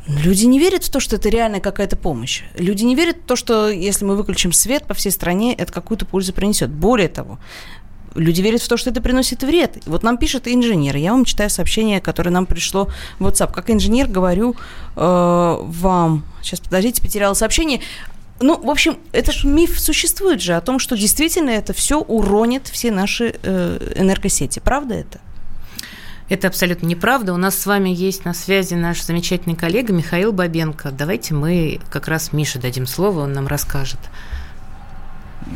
[0.08, 2.44] Люди не верят в то, что это реальная какая-то помощь.
[2.56, 6.06] Люди не верят в то, что если мы выключим свет по всей стране, это какую-то
[6.06, 6.70] пользу принесет.
[6.70, 7.40] Более того,
[8.16, 9.78] люди верят в то, что это приносит вред.
[9.86, 10.96] Вот нам пишет инженер.
[10.96, 12.88] Я вам читаю сообщение, которое нам пришло
[13.18, 13.52] в WhatsApp.
[13.52, 14.56] Как инженер говорю
[14.96, 16.24] э, вам.
[16.42, 17.80] Сейчас, подождите, потеряла сообщение.
[18.40, 22.68] Ну, в общем, это же миф существует же о том, что действительно это все уронит
[22.68, 24.58] все наши э, энергосети.
[24.58, 25.20] Правда это?
[26.28, 27.32] Это абсолютно неправда.
[27.32, 30.90] У нас с вами есть на связи наш замечательный коллега Михаил Бабенко.
[30.90, 34.00] Давайте мы как раз Мише дадим слово, он нам расскажет.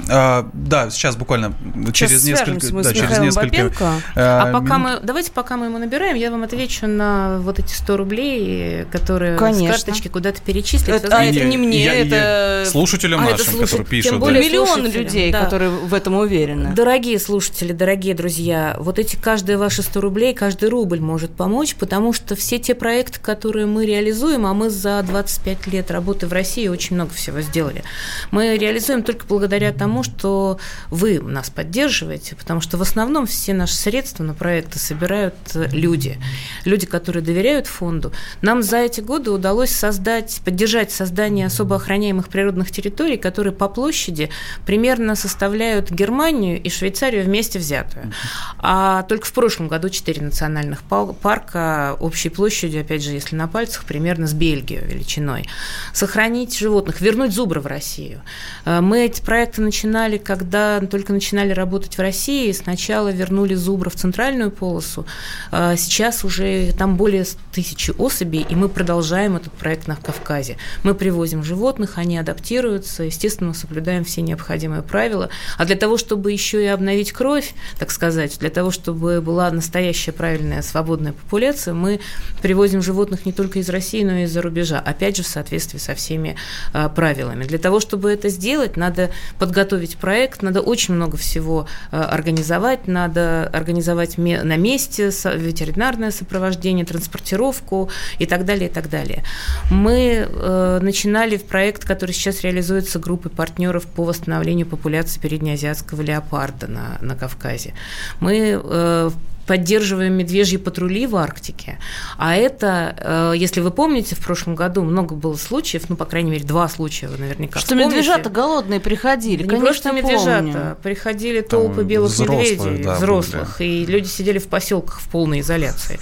[0.09, 1.53] А, да, сейчас буквально
[1.86, 3.72] сейчас через несколько, мы да, через несколько.
[4.14, 7.72] А, а пока мы, давайте пока мы ему набираем, я вам отвечу на вот эти
[7.72, 9.78] 100 рублей, которые Конечно.
[9.78, 10.88] с карточки куда-то перечислить.
[10.88, 14.11] Это, а это не мне, я, это слушателям а нашим, это слушать, которые пишут.
[14.11, 14.49] Тем более да.
[14.49, 15.45] миллион людей, да.
[15.45, 16.72] которые в этом уверены.
[16.74, 22.12] Дорогие слушатели, дорогие друзья, вот эти каждые ваши 100 рублей, каждый рубль может помочь, потому
[22.12, 26.68] что все те проекты, которые мы реализуем, а мы за 25 лет работы в России
[26.68, 27.82] очень много всего сделали,
[28.30, 30.59] мы реализуем только благодаря тому, что
[30.91, 36.18] вы нас поддерживаете, потому что в основном все наши средства на проекты собирают э, люди,
[36.66, 38.12] люди, которые доверяют фонду.
[38.43, 44.28] Нам за эти годы удалось создать, поддержать создание особо охраняемых природных территорий, которые по площади
[44.66, 48.12] примерно составляют Германию и Швейцарию вместе взятую.
[48.59, 53.85] А только в прошлом году четыре национальных парка общей площадью, опять же, если на пальцах,
[53.85, 55.49] примерно с Бельгией величиной.
[55.95, 58.20] Сохранить животных, вернуть зубры в Россию.
[58.66, 63.94] Э, мы эти проекты начинали, когда только начинали работать в России, сначала вернули зубра в
[63.94, 65.06] центральную полосу,
[65.52, 70.56] а сейчас уже там более тысячи особей, и мы продолжаем этот проект на Кавказе.
[70.82, 75.28] Мы привозим животных, они адаптируются, естественно, соблюдаем все необходимые правила.
[75.56, 80.10] А для того, чтобы еще и обновить кровь, так сказать, для того, чтобы была настоящая
[80.10, 82.00] правильная свободная популяция, мы
[82.42, 85.94] привозим животных не только из России, но и из-за рубежа, опять же, в соответствии со
[85.94, 86.34] всеми
[86.72, 87.44] а, правилами.
[87.44, 92.88] Для того, чтобы это сделать, надо подготовить подготовить проект, надо очень много всего э, организовать,
[92.88, 99.22] надо организовать на месте ветеринарное сопровождение, транспортировку и так далее, и так далее.
[99.70, 106.66] Мы э, начинали в проект, который сейчас реализуется группой партнеров по восстановлению популяции переднеазиатского леопарда
[106.66, 107.74] на, на Кавказе.
[108.20, 109.11] Мы э,
[109.51, 111.80] поддерживаем медвежьи патрули в Арктике.
[112.18, 116.30] А это, э, если вы помните, в прошлом году много было случаев, ну, по крайней
[116.30, 117.96] мере, два случая вы наверняка Что вспомните.
[117.96, 120.76] медвежата голодные приходили, да конечно, не просто медвежата, помню.
[120.84, 123.68] приходили толпы Там белых медведей, да, взрослых, были.
[123.68, 125.98] и люди сидели в поселках в полной изоляции,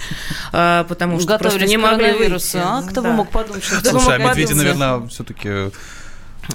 [0.53, 2.57] а, потому что просто не могли выйти.
[2.57, 2.83] А?
[2.83, 5.71] Кто бы мог подумать, что Слушай, а медведи, наверное, все-таки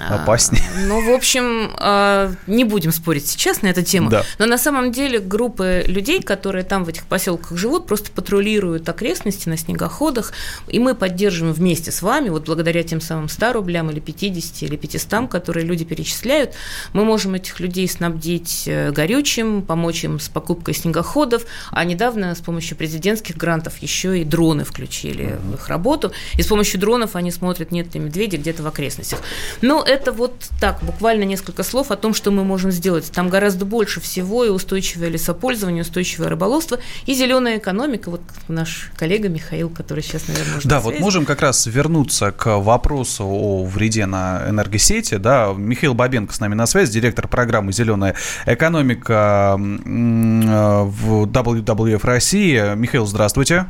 [0.08, 0.62] опаснее.
[0.86, 4.10] Ну, в общем, а, не будем спорить сейчас на эту тему.
[4.10, 4.24] Да.
[4.38, 9.48] Но на самом деле группы людей, которые там в этих поселках живут, просто патрулируют окрестности
[9.48, 10.32] на снегоходах,
[10.68, 14.76] и мы поддерживаем вместе с вами, вот благодаря тем самым 100 рублям или 50 или
[14.76, 16.54] 500, которые люди перечисляют,
[16.92, 22.40] мы можем этих людей снабдить э, горючим, помочь им с покупкой снегоходов, а недавно с
[22.40, 27.30] помощью президентских грантов еще и дроны включили в их работу, и с помощью дронов они
[27.30, 29.20] смотрят, нет ли медведей где-то в окрестностях.
[29.62, 33.10] Но это вот так, буквально несколько слов о том, что мы можем сделать.
[33.12, 38.10] Там гораздо больше всего и устойчивое лесопользование, устойчивое рыболовство и зеленая экономика.
[38.10, 42.58] Вот наш коллега Михаил, который сейчас, наверное, уже Да, вот можем как раз вернуться к
[42.58, 45.16] вопросу о вреде на энергосети.
[45.16, 48.14] Да, Михаил Бабенко с нами на связи, директор программы «Зеленая
[48.46, 52.74] экономика» в WWF России.
[52.74, 53.66] Михаил, здравствуйте.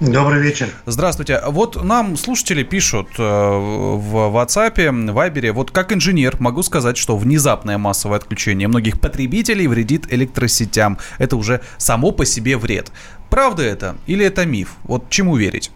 [0.00, 0.70] Добрый вечер.
[0.86, 1.42] Здравствуйте.
[1.46, 7.18] Вот нам слушатели пишут э, в WhatsApp, в Viber, вот как инженер могу сказать, что
[7.18, 10.96] внезапное массовое отключение многих потребителей вредит электросетям.
[11.18, 12.90] Это уже само по себе вред.
[13.28, 14.70] Правда это или это миф?
[14.84, 15.70] Вот чему верить?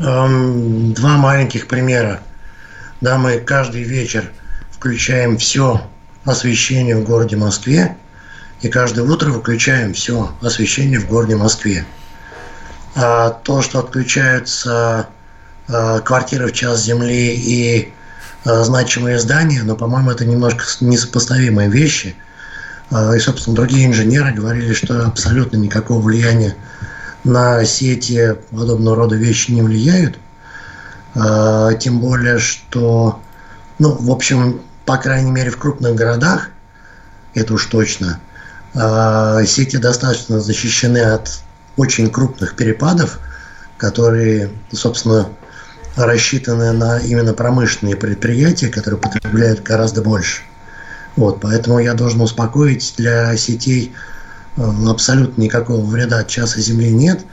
[0.00, 2.18] Эм, два маленьких примера.
[3.00, 4.32] Да, мы каждый вечер
[4.72, 5.88] включаем все
[6.24, 7.96] освещение в городе Москве,
[8.62, 11.86] и каждое утро выключаем все освещение в городе Москве.
[12.94, 15.08] А, то, что отключаются
[15.68, 17.92] а, квартиры в час земли и
[18.44, 22.16] а, значимые здания, но, по-моему, это немножко несопоставимые вещи.
[22.90, 26.56] И, собственно, другие инженеры говорили, что абсолютно никакого влияния
[27.22, 30.18] на сети подобного рода вещи не влияют.
[31.12, 33.20] Тем более, что,
[33.78, 36.48] ну, в общем, по крайней мере, в крупных городах,
[37.34, 38.20] это уж точно,
[38.72, 41.42] сети достаточно защищены от
[41.78, 43.20] очень крупных перепадов,
[43.78, 45.28] которые, собственно,
[45.96, 50.42] рассчитаны на именно промышленные предприятия, которые потребляют гораздо больше.
[51.16, 53.92] Вот, поэтому я должен успокоить, для сетей
[54.56, 57.24] э, абсолютно никакого вреда от часа Земли нет.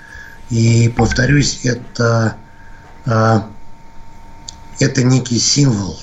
[0.49, 2.35] И, повторюсь, это,
[3.05, 3.39] э,
[4.79, 5.99] это некий символ,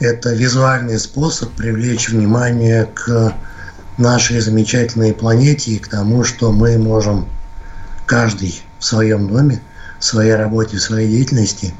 [0.00, 3.32] это визуальный способ привлечь внимание к
[3.96, 7.28] нашей замечательной планете и к тому, что мы можем
[8.06, 9.60] каждый в своем доме,
[9.98, 11.74] в своей работе, в своей деятельности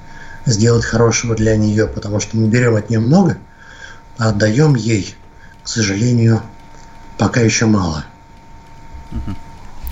[0.47, 3.39] сделать хорошего для нее, потому что мы берем от нее много,
[4.19, 5.15] а отдаем ей,
[5.63, 6.43] к сожалению,
[7.19, 8.05] пока еще мало.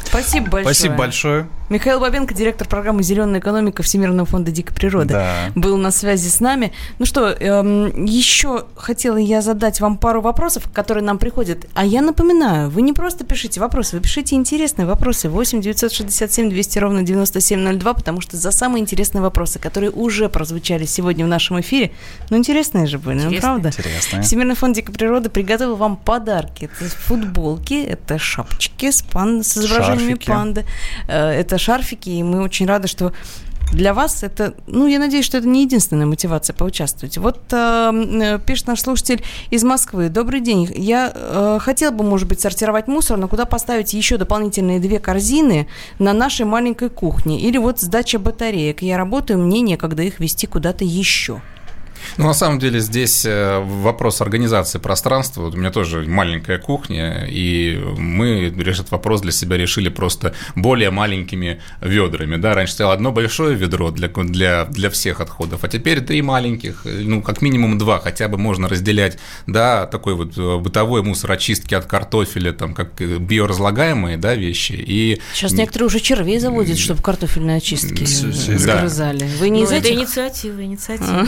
[0.05, 0.74] Спасибо большое.
[0.74, 1.49] Спасибо большое.
[1.72, 5.50] Михаил Бабенко, директор программы «Зеленая экономика» Всемирного фонда дикой природы, да.
[5.54, 6.70] был на связи с нами.
[6.98, 11.64] Ну что, эм, еще хотела я задать вам пару вопросов, которые нам приходят.
[11.72, 15.30] А я напоминаю, вы не просто пишите вопросы, вы пишите интересные вопросы.
[15.30, 21.24] 8 967 200 ровно 9702, потому что за самые интересные вопросы, которые уже прозвучали сегодня
[21.24, 21.92] в нашем эфире,
[22.28, 23.70] ну интересные же были, ну правда?
[23.70, 24.20] Интересные.
[24.20, 26.68] Всемирный фонд дикой природы приготовил вам подарки.
[26.78, 29.42] Это футболки, это шапочки с, пан...
[29.42, 30.26] с изображениями Шарфики.
[30.26, 30.66] панды,
[31.08, 33.12] э, это шарфики, и мы очень рады, что
[33.72, 37.16] для вас это, ну, я надеюсь, что это не единственная мотивация поучаствовать.
[37.16, 40.10] Вот э, пишет наш слушатель из Москвы.
[40.10, 40.70] Добрый день.
[40.74, 45.68] Я э, хотел бы, может быть, сортировать мусор, но куда поставить еще дополнительные две корзины
[45.98, 47.40] на нашей маленькой кухне?
[47.40, 48.82] Или вот сдача батареек.
[48.82, 51.40] Я работаю, мне некогда их вести куда-то еще.
[52.16, 55.42] Ну, на самом деле, здесь э, вопрос организации пространства.
[55.42, 60.90] Вот у меня тоже маленькая кухня, и мы этот вопрос для себя решили просто более
[60.90, 62.36] маленькими ведрами.
[62.36, 62.55] Да?
[62.55, 67.22] Раньше стояло одно большое ведро для, для, для всех отходов, а теперь три маленьких, ну,
[67.22, 71.86] как минимум два, хотя бы можно разделять, да, такой вот э, бытовой мусор, очистки от
[71.86, 74.72] картофеля, там, как биоразлагаемые, да, вещи.
[74.72, 75.20] И...
[75.34, 79.28] Сейчас некоторые уже червей заводят, чтобы картофельные очистки загрызали.
[79.38, 79.92] Вы не ну, из этих?
[79.92, 81.26] инициатива, инициатива.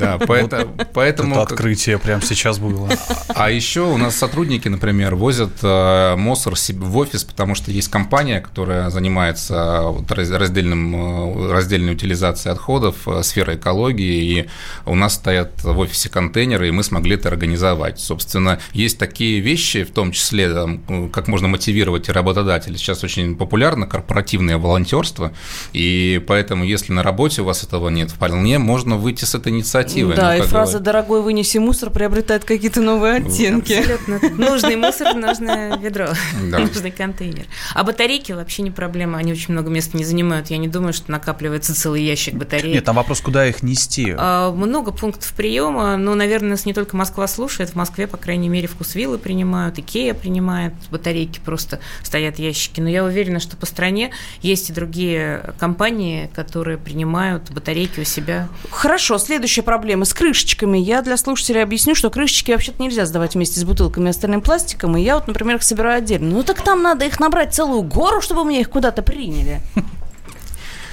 [0.00, 0.74] Да, поэтому...
[0.94, 2.88] поэтому Это открытие прямо сейчас было.
[3.28, 8.40] А еще у нас сотрудники, например, возят э, мусор в офис, потому что есть компания,
[8.40, 14.48] которая занимается раздельным, э, раздельной утилизацией отходов, э, сферой экологии, и
[14.86, 18.00] у нас стоят в офисе контейнеры, и мы смогли это организовать.
[18.00, 20.80] Собственно, есть такие вещи, в том числе,
[21.12, 22.78] как можно мотивировать работодателей.
[22.78, 25.32] Сейчас очень популярно корпоративное волонтерство,
[25.72, 29.89] и поэтому, если на работе у вас этого нет, вполне можно выйти с этой инициативой
[29.90, 30.16] инициативой.
[30.16, 30.84] Да, ну, и фраза говорить.
[30.84, 33.72] «дорогой, вынеси мусор» приобретает какие-то новые оттенки.
[33.72, 34.20] Абсолютно.
[34.30, 36.08] Нужный мусор, нужное ведро,
[36.40, 37.46] нужный контейнер.
[37.74, 40.48] А батарейки вообще не проблема, они очень много места не занимают.
[40.48, 42.74] Я не думаю, что накапливается целый ящик батареек.
[42.74, 44.14] Нет, там вопрос, куда их нести.
[44.16, 48.48] А, много пунктов приема, но, наверное, нас не только Москва слушает, в Москве, по крайней
[48.48, 52.80] мере, вкусвиллы принимают, Икея принимает, батарейки просто стоят ящики.
[52.80, 54.10] Но я уверена, что по стране
[54.42, 58.48] есть и другие компании, которые принимают батарейки у себя.
[58.70, 60.76] Хорошо, следующая проблема проблемы с крышечками.
[60.76, 64.94] Я для слушателей объясню, что крышечки вообще-то нельзя сдавать вместе с бутылками и остальным пластиком.
[64.98, 66.28] И я вот, например, их собираю отдельно.
[66.28, 69.62] Ну так там надо их набрать целую гору, чтобы мне их куда-то приняли.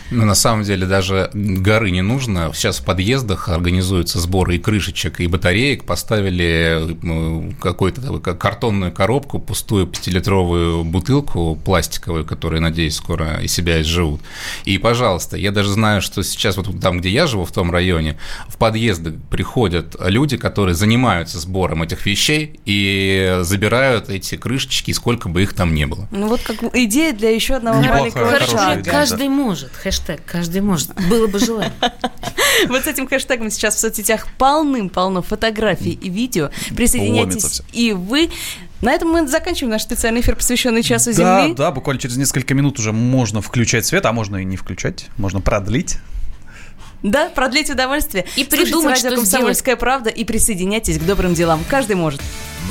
[0.10, 2.52] Ну, на самом деле даже горы не нужно.
[2.54, 5.84] Сейчас в подъездах организуются сборы и крышечек, и батареек.
[5.86, 14.22] Поставили ну, какую-то картонную коробку, пустую пятилитровую бутылку пластиковую, которая, надеюсь, скоро из себя изживут.
[14.66, 18.18] И, пожалуйста, я даже знаю, что сейчас вот там, где я живу, в том районе,
[18.48, 25.44] в подъезды приходят люди, которые занимаются сбором этих вещей и забирают эти крышечки, сколько бы
[25.44, 26.08] их там не было.
[26.12, 28.38] Ну вот как идея для еще одного маленького
[28.84, 30.94] Каждый может хэштег «Каждый может».
[31.10, 31.74] Было бы желание.
[32.70, 36.50] Вот с этим хэштегом сейчас в соцсетях полным-полно фотографий и видео.
[36.76, 38.32] Присоединяйтесь и вы.
[38.82, 41.54] На этом мы заканчиваем наш специальный эфир, посвященный часу Земли.
[41.54, 45.06] Да, да, буквально через несколько минут уже можно включать свет, а можно и не включать,
[45.18, 45.98] можно продлить.
[47.04, 48.26] Да, продлить удовольствие.
[48.36, 51.64] И придумать, что «Комсомольская правда» и присоединяйтесь к добрым делам.
[51.70, 52.22] Каждый может.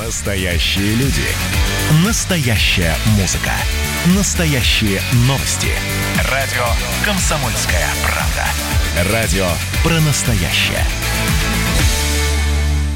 [0.04, 1.22] Настоящие люди.
[2.04, 3.52] Настоящая музыка.
[4.16, 5.68] Настоящие новости.
[6.30, 6.66] Радио
[7.04, 9.12] «Комсомольская правда».
[9.12, 9.46] Радио
[9.82, 10.84] про настоящее.